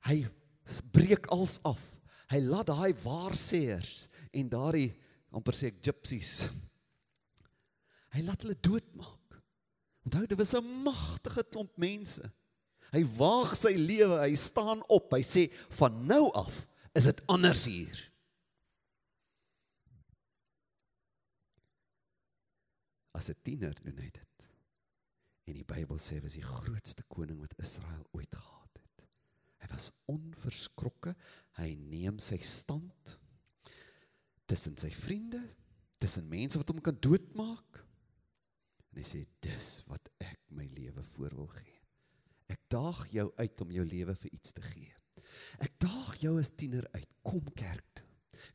Hy 0.08 0.22
breek 0.94 1.28
als 1.34 1.58
af. 1.68 1.80
Hy 2.32 2.40
laat 2.46 2.70
daai 2.70 2.94
waarseers 3.02 4.06
en 4.32 4.48
daardie 4.52 4.88
amper 5.36 5.56
sê 5.56 5.68
ek 5.68 5.82
gypsies. 5.84 6.46
Hy 8.16 8.24
laat 8.24 8.44
hulle 8.44 8.56
doodmaak. 8.56 9.36
Onthou 10.06 10.24
dit 10.26 10.38
was 10.38 10.54
'n 10.54 10.82
magtige 10.84 11.44
klomp 11.52 11.76
mense. 11.76 12.24
Hy 12.92 13.02
waag 13.16 13.54
sy 13.56 13.72
lewe, 13.78 14.18
hy 14.20 14.34
staan 14.36 14.82
op. 14.92 15.14
Hy 15.16 15.22
sê 15.24 15.46
van 15.78 16.02
nou 16.08 16.26
af 16.36 16.64
is 16.92 17.08
dit 17.08 17.22
anders 17.32 17.64
hier. 17.64 18.00
As 23.16 23.30
'n 23.30 23.38
tiener 23.44 23.74
doen 23.80 23.96
hy 23.96 24.10
dit. 24.10 24.28
En 25.48 25.54
die 25.54 25.64
Bybel 25.64 25.98
sê 25.98 26.16
hy 26.16 26.22
was 26.24 26.36
die 26.36 26.44
grootste 26.44 27.04
koning 27.08 27.40
wat 27.40 27.56
Israel 27.58 28.04
ooit 28.12 28.34
gehad 28.34 28.78
het. 28.78 29.06
Hy 29.62 29.68
was 29.72 29.90
onverskrokke. 30.06 31.14
Hy 31.58 31.74
neem 31.74 32.18
sy 32.18 32.38
stand 32.38 33.18
tussen 34.46 34.76
sy 34.76 34.90
vriende, 34.90 35.40
tussen 35.98 36.28
mense 36.28 36.58
wat 36.60 36.68
hom 36.68 36.80
kan 36.84 36.98
doodmaak. 37.00 37.80
En 38.92 39.00
hy 39.00 39.04
sê 39.08 39.24
dis 39.40 39.68
wat 39.88 40.10
ek 40.20 40.40
my 40.52 40.66
lewe 40.76 41.02
voor 41.14 41.36
wil 41.40 41.48
gee. 41.56 41.71
Ek 42.52 42.60
daag 42.72 43.06
jou 43.14 43.28
uit 43.38 43.64
om 43.64 43.74
jou 43.78 43.84
lewe 43.88 44.14
vir 44.24 44.32
iets 44.32 44.52
te 44.52 44.64
gee. 44.64 44.92
Ek 45.62 45.74
daag 45.80 46.16
jou 46.20 46.36
as 46.40 46.52
tiener 46.54 46.86
uit, 46.92 47.08
kom 47.24 47.44
kerk 47.56 47.86
toe. 47.96 48.08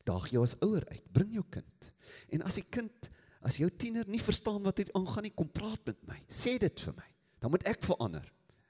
Daag 0.06 0.28
jou 0.32 0.42
as 0.44 0.56
ouer 0.64 0.84
uit, 0.88 1.04
bring 1.12 1.32
jou 1.36 1.44
kind. 1.52 1.92
En 2.32 2.44
as 2.46 2.60
die 2.60 2.66
kind 2.70 3.10
As 3.46 3.58
jou 3.60 3.68
tiener 3.70 4.08
nie 4.10 4.20
verstaan 4.22 4.64
wat 4.66 4.82
hier 4.82 4.90
aangaan 4.98 5.28
nie, 5.28 5.34
kom 5.36 5.48
praat 5.52 5.80
met 5.86 5.98
my. 6.08 6.18
Sê 6.30 6.56
dit 6.60 6.82
vir 6.86 6.96
my. 6.96 7.06
Dan 7.38 7.54
moet 7.54 7.66
ek 7.70 7.84
verander. 7.86 8.26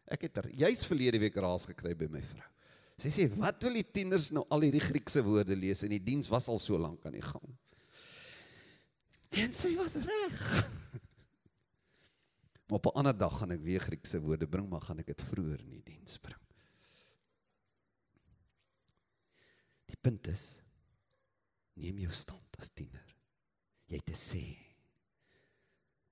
Ek 0.08 0.26
het 0.26 0.40
er 0.42 0.50
juis 0.60 0.84
verlede 0.88 1.20
week 1.22 1.36
raas 1.40 1.66
gekry 1.68 1.94
by 1.96 2.08
my 2.12 2.20
vrou. 2.24 2.44
Sy 2.98 3.10
sê, 3.14 3.28
"Wat 3.38 3.62
wil 3.62 3.74
die 3.74 3.84
tieners 3.84 4.30
nou 4.32 4.44
al 4.50 4.60
hierdie 4.66 4.82
Griekse 4.82 5.22
woorde 5.22 5.56
lees 5.56 5.82
en 5.82 5.90
die 5.90 6.02
diens 6.02 6.28
was 6.28 6.48
al 6.48 6.58
so 6.58 6.76
lank 6.76 7.06
aan 7.06 7.12
die 7.12 7.22
gang." 7.22 7.56
En 9.30 9.52
sy 9.52 9.74
was 9.76 9.94
reg. 9.94 10.70
Op 12.68 12.86
'n 12.86 12.98
ander 13.00 13.16
dag 13.16 13.38
gaan 13.38 13.50
ek 13.50 13.62
weer 13.64 13.80
Griekse 13.80 14.20
woorde 14.20 14.48
bring, 14.48 14.68
maar 14.68 14.80
gaan 14.80 14.98
ek 14.98 15.06
dit 15.06 15.22
vroeër 15.22 15.60
in 15.60 15.70
die 15.70 15.82
diens 15.82 16.18
bring. 16.18 16.40
Die 19.86 19.96
punt 20.00 20.26
is 20.26 20.62
neem 21.72 21.98
jou 21.98 22.12
stand 22.12 22.58
as 22.58 22.68
tiener. 22.74 23.16
Jy 23.88 24.00
te 24.04 24.12
sê 24.12 24.44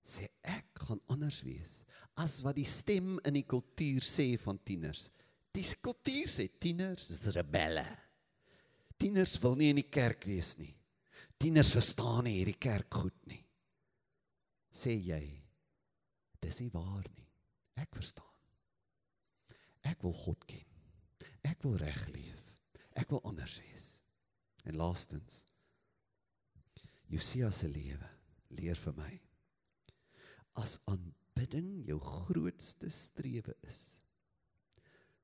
sê 0.06 0.28
ek 0.46 0.78
gaan 0.86 1.00
anders 1.10 1.40
wees 1.42 1.80
as 2.22 2.38
wat 2.44 2.54
die 2.54 2.68
stem 2.68 3.16
in 3.26 3.34
die 3.34 3.46
kultuur 3.46 4.04
sê 4.06 4.38
van 4.38 4.58
tieners. 4.62 5.10
Die 5.52 5.64
kultuur 5.82 6.28
sê 6.30 6.46
tieners 6.62 7.10
is 7.10 7.34
rebelle. 7.34 7.84
Tieners 8.96 9.34
wil 9.42 9.56
nie 9.56 9.72
in 9.74 9.80
die 9.80 9.90
kerk 9.90 10.24
wees 10.24 10.54
nie. 10.60 10.72
Tieners 11.36 11.72
verstaan 11.74 12.24
nie 12.24 12.38
hierdie 12.38 12.56
kerk 12.58 12.94
goed 12.94 13.18
nie. 13.26 13.42
Sê 14.72 14.94
jy 14.94 15.45
dis 16.46 16.62
nie 16.62 16.70
waar 16.74 17.06
nie. 17.16 17.28
Ek 17.82 17.92
verstaan. 17.98 18.32
Ek 19.86 20.00
wil 20.06 20.14
God 20.16 20.46
ken. 20.48 20.64
Ek 21.46 21.60
wil 21.66 21.76
reg 21.82 22.06
leef. 22.14 22.42
Ek 22.96 23.10
wil 23.12 23.22
anders 23.28 23.58
wees. 23.62 23.86
En 24.66 24.78
laastens 24.78 25.44
Josia 27.06 27.52
se 27.54 27.68
lewe 27.70 28.08
leer 28.58 28.78
vir 28.80 28.94
my 28.96 29.12
as 30.58 30.78
aanbidding 30.90 31.84
jou 31.86 31.98
grootste 32.02 32.88
strewe 32.90 33.54
is 33.68 33.82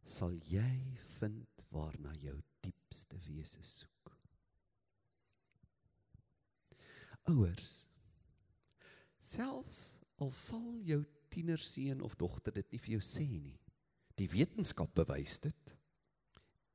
sal 0.07 0.35
jy 0.51 0.99
vind 1.16 1.64
waarna 1.73 2.12
jou 2.20 2.37
diepste 2.62 3.18
wese 3.27 3.62
soek. 3.66 4.12
Ouers 7.31 7.73
selfs 9.23 9.83
al 10.23 10.31
sal 10.35 10.79
jou 10.87 11.03
tienerseun 11.33 12.03
of 12.07 12.16
dogter 12.20 12.55
dit 12.55 12.75
nie 12.75 12.81
vir 12.85 12.95
jou 12.97 13.05
sê 13.07 13.27
nie. 13.27 13.59
Die 14.20 14.29
wetenskap 14.31 14.93
bewys 14.95 15.39
dit 15.43 15.75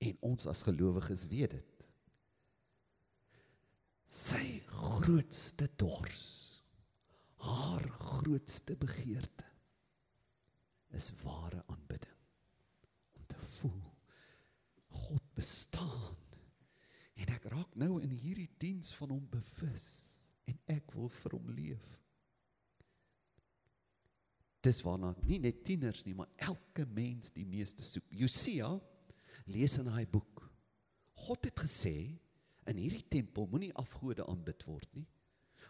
en 0.08 0.20
ons 0.30 0.48
as 0.50 0.64
gelowiges 0.68 1.26
weet 1.32 1.56
dit. 1.56 1.74
Sy 4.08 4.62
grootste 4.72 5.68
dors, 5.80 6.28
haar 7.43 7.84
grootste 8.00 8.78
begeerte 8.80 9.45
is 10.95 11.12
ware 11.22 11.60
aanbidding 11.68 12.16
om 13.20 13.26
te 13.28 13.39
voel 13.58 13.84
God 15.04 15.26
bestaan. 15.38 16.16
En 17.18 17.34
ek 17.34 17.50
raak 17.52 17.76
nou 17.78 17.98
in 18.02 18.14
hierdie 18.14 18.50
diens 18.62 18.93
van 18.98 19.12
hom 19.16 19.26
bewus 19.30 19.88
en 20.48 20.58
ek 20.72 20.93
wil 20.95 21.10
vir 21.14 21.36
hom 21.36 21.54
leef 21.58 21.86
dis 24.68 24.84
waarna 24.86 25.13
nie 25.28 25.39
net 25.43 25.63
tieners 25.68 26.03
nie, 26.05 26.15
maar 26.18 26.30
elke 26.49 26.86
mens 26.91 27.32
die 27.36 27.45
meeste 27.47 27.86
soek. 27.86 28.07
Josia 28.11 28.70
lees 29.51 29.78
in 29.80 29.88
daai 29.89 30.05
boek. 30.11 30.43
God 31.28 31.47
het 31.47 31.63
gesê 31.63 31.95
in 32.68 32.82
hierdie 32.82 33.05
tempel 33.09 33.47
moenie 33.51 33.74
afgode 33.80 34.26
aanbid 34.28 34.65
word 34.68 34.89
nie, 34.97 35.07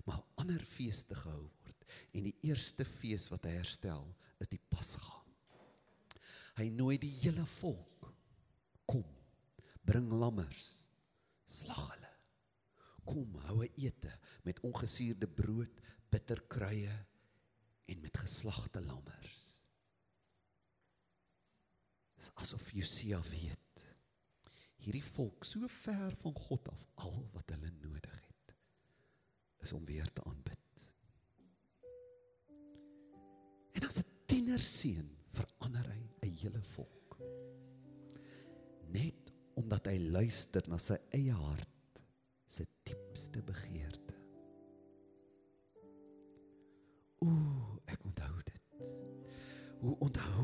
maar 0.08 0.24
ander 0.42 0.64
feeste 0.66 1.16
gehou 1.18 1.46
word. 1.46 1.86
En 2.18 2.26
die 2.28 2.36
eerste 2.50 2.86
fees 2.88 3.30
wat 3.32 3.46
hy 3.48 3.54
herstel 3.60 4.10
is 4.42 4.50
die 4.52 4.62
Pasga. 4.72 5.22
Hy 6.58 6.72
nooi 6.74 6.98
die 7.00 7.14
hele 7.22 7.46
volk 7.60 8.10
kom 8.90 9.06
bring 9.88 10.10
lammers 10.12 10.72
slag 11.48 11.84
hulle 11.94 12.08
kom 13.08 13.36
hou 13.48 13.62
'n 13.64 13.76
ete 13.80 14.12
met 14.44 14.60
ongesuurde 14.68 15.28
brood 15.28 15.80
bitterkruie 16.12 16.92
en 17.88 18.00
met 18.04 18.18
geslagte 18.18 18.82
lammers. 18.84 19.44
Dis 22.18 22.32
asof 22.44 22.72
Josia 22.76 23.22
weet. 23.30 23.84
Hierdie 24.82 25.06
volk 25.06 25.46
so 25.46 25.68
ver 25.72 26.16
van 26.22 26.36
God 26.48 26.70
af, 26.72 26.84
al 27.06 27.22
wat 27.34 27.56
hulle 27.56 27.72
nodig 27.82 28.14
het 28.14 28.54
is 29.68 29.74
om 29.74 29.86
weer 29.86 30.08
te 30.14 30.24
aanbid. 30.24 30.84
En 33.76 33.88
as 33.88 34.00
'n 34.00 34.10
tienerseun 34.26 35.10
verander 35.40 35.88
hy 35.92 36.04
'n 36.22 36.38
hele 36.42 36.64
volk. 36.64 37.18
Net 39.00 39.34
omdat 39.54 39.86
hy 39.86 39.98
luister 39.98 40.64
na 40.70 40.78
sy 40.78 40.98
eie 41.12 41.34
hart 41.34 42.02
se 42.46 42.66
diepste 42.84 43.42
begeerte. 43.42 44.07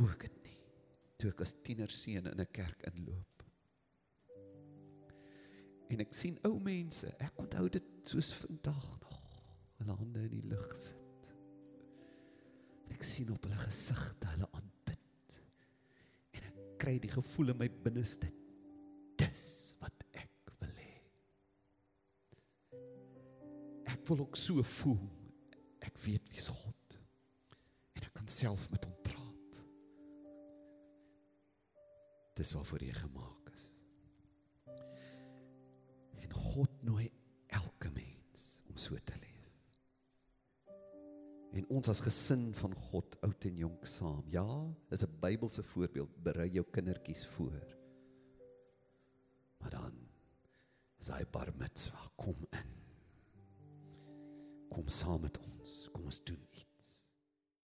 Onthou 0.04 0.18
ek 0.18 0.26
dit 0.28 0.40
nie? 0.44 0.58
Toe 1.20 1.30
ek 1.32 1.42
as 1.46 1.54
tienerseun 1.64 2.28
in 2.28 2.42
'n 2.42 2.52
kerk 2.52 2.84
inloop. 2.90 3.44
En 5.90 6.00
ek 6.00 6.14
sien 6.14 6.38
ou 6.44 6.60
mense, 6.60 7.08
ek 7.20 7.40
onthou 7.40 7.70
dit 7.70 7.84
soos 8.04 8.34
vandag 8.34 9.00
nog, 9.00 9.20
hulle 9.78 9.96
hande 9.96 10.20
in 10.20 10.34
die 10.42 10.50
lug 10.50 10.76
sit. 10.76 11.28
En 12.86 12.92
ek 12.92 13.04
sien 13.04 13.32
op 13.32 13.44
hulle 13.44 13.56
gesigte 13.56 14.28
hulle 14.28 14.48
aanbid. 14.52 15.40
En 16.34 16.44
ek 16.44 16.58
kry 16.80 17.00
die 17.00 17.14
gevoel 17.14 17.54
in 17.54 17.58
my 17.58 17.70
binneste 17.70 18.32
dis 19.16 19.76
wat 19.80 20.04
ek 20.14 20.56
wil 20.60 20.74
hê. 20.82 20.96
Ek 23.86 24.04
wil 24.10 24.26
ook 24.26 24.36
so 24.36 24.64
voel 24.64 25.08
ek 25.80 25.98
weet 26.00 26.28
wie's 26.34 26.50
God. 26.50 27.00
En 27.94 28.04
ek 28.04 28.14
kan 28.14 28.28
self 28.28 28.70
met 28.72 28.84
hom 28.84 28.93
Dis 32.44 32.52
waarvoor 32.52 32.82
jy 32.84 32.94
gemaak 32.98 33.52
is. 33.54 33.70
En 36.20 36.34
God 36.36 36.82
nooi 36.84 37.08
elke 37.56 37.92
mens 37.96 38.42
om 38.68 38.76
so 38.76 39.00
te 39.00 39.16
leef. 39.22 39.54
En 41.56 41.70
ons 41.72 41.88
as 41.88 42.02
gesin 42.04 42.50
van 42.58 42.76
God, 42.90 43.16
oud 43.24 43.48
en 43.48 43.62
jonk 43.64 43.88
saam. 43.88 44.26
Ja, 44.28 44.44
is 44.92 45.06
'n 45.06 45.20
Bybelse 45.24 45.64
voorbeeld, 45.64 46.12
berei 46.24 46.50
jou 46.50 46.66
kindertjies 46.68 47.26
voor. 47.38 47.64
Maar 49.60 49.70
dan 49.80 49.94
is 51.00 51.08
hy 51.08 51.24
bar 51.32 51.54
mitzwa 51.56 52.10
kom 52.16 52.48
in 52.52 52.74
kom 54.74 54.90
saam 54.90 55.22
met 55.22 55.38
ons. 55.38 55.88
Kom 55.94 56.06
ons 56.10 56.24
doen 56.26 56.42
iets. 56.52 56.73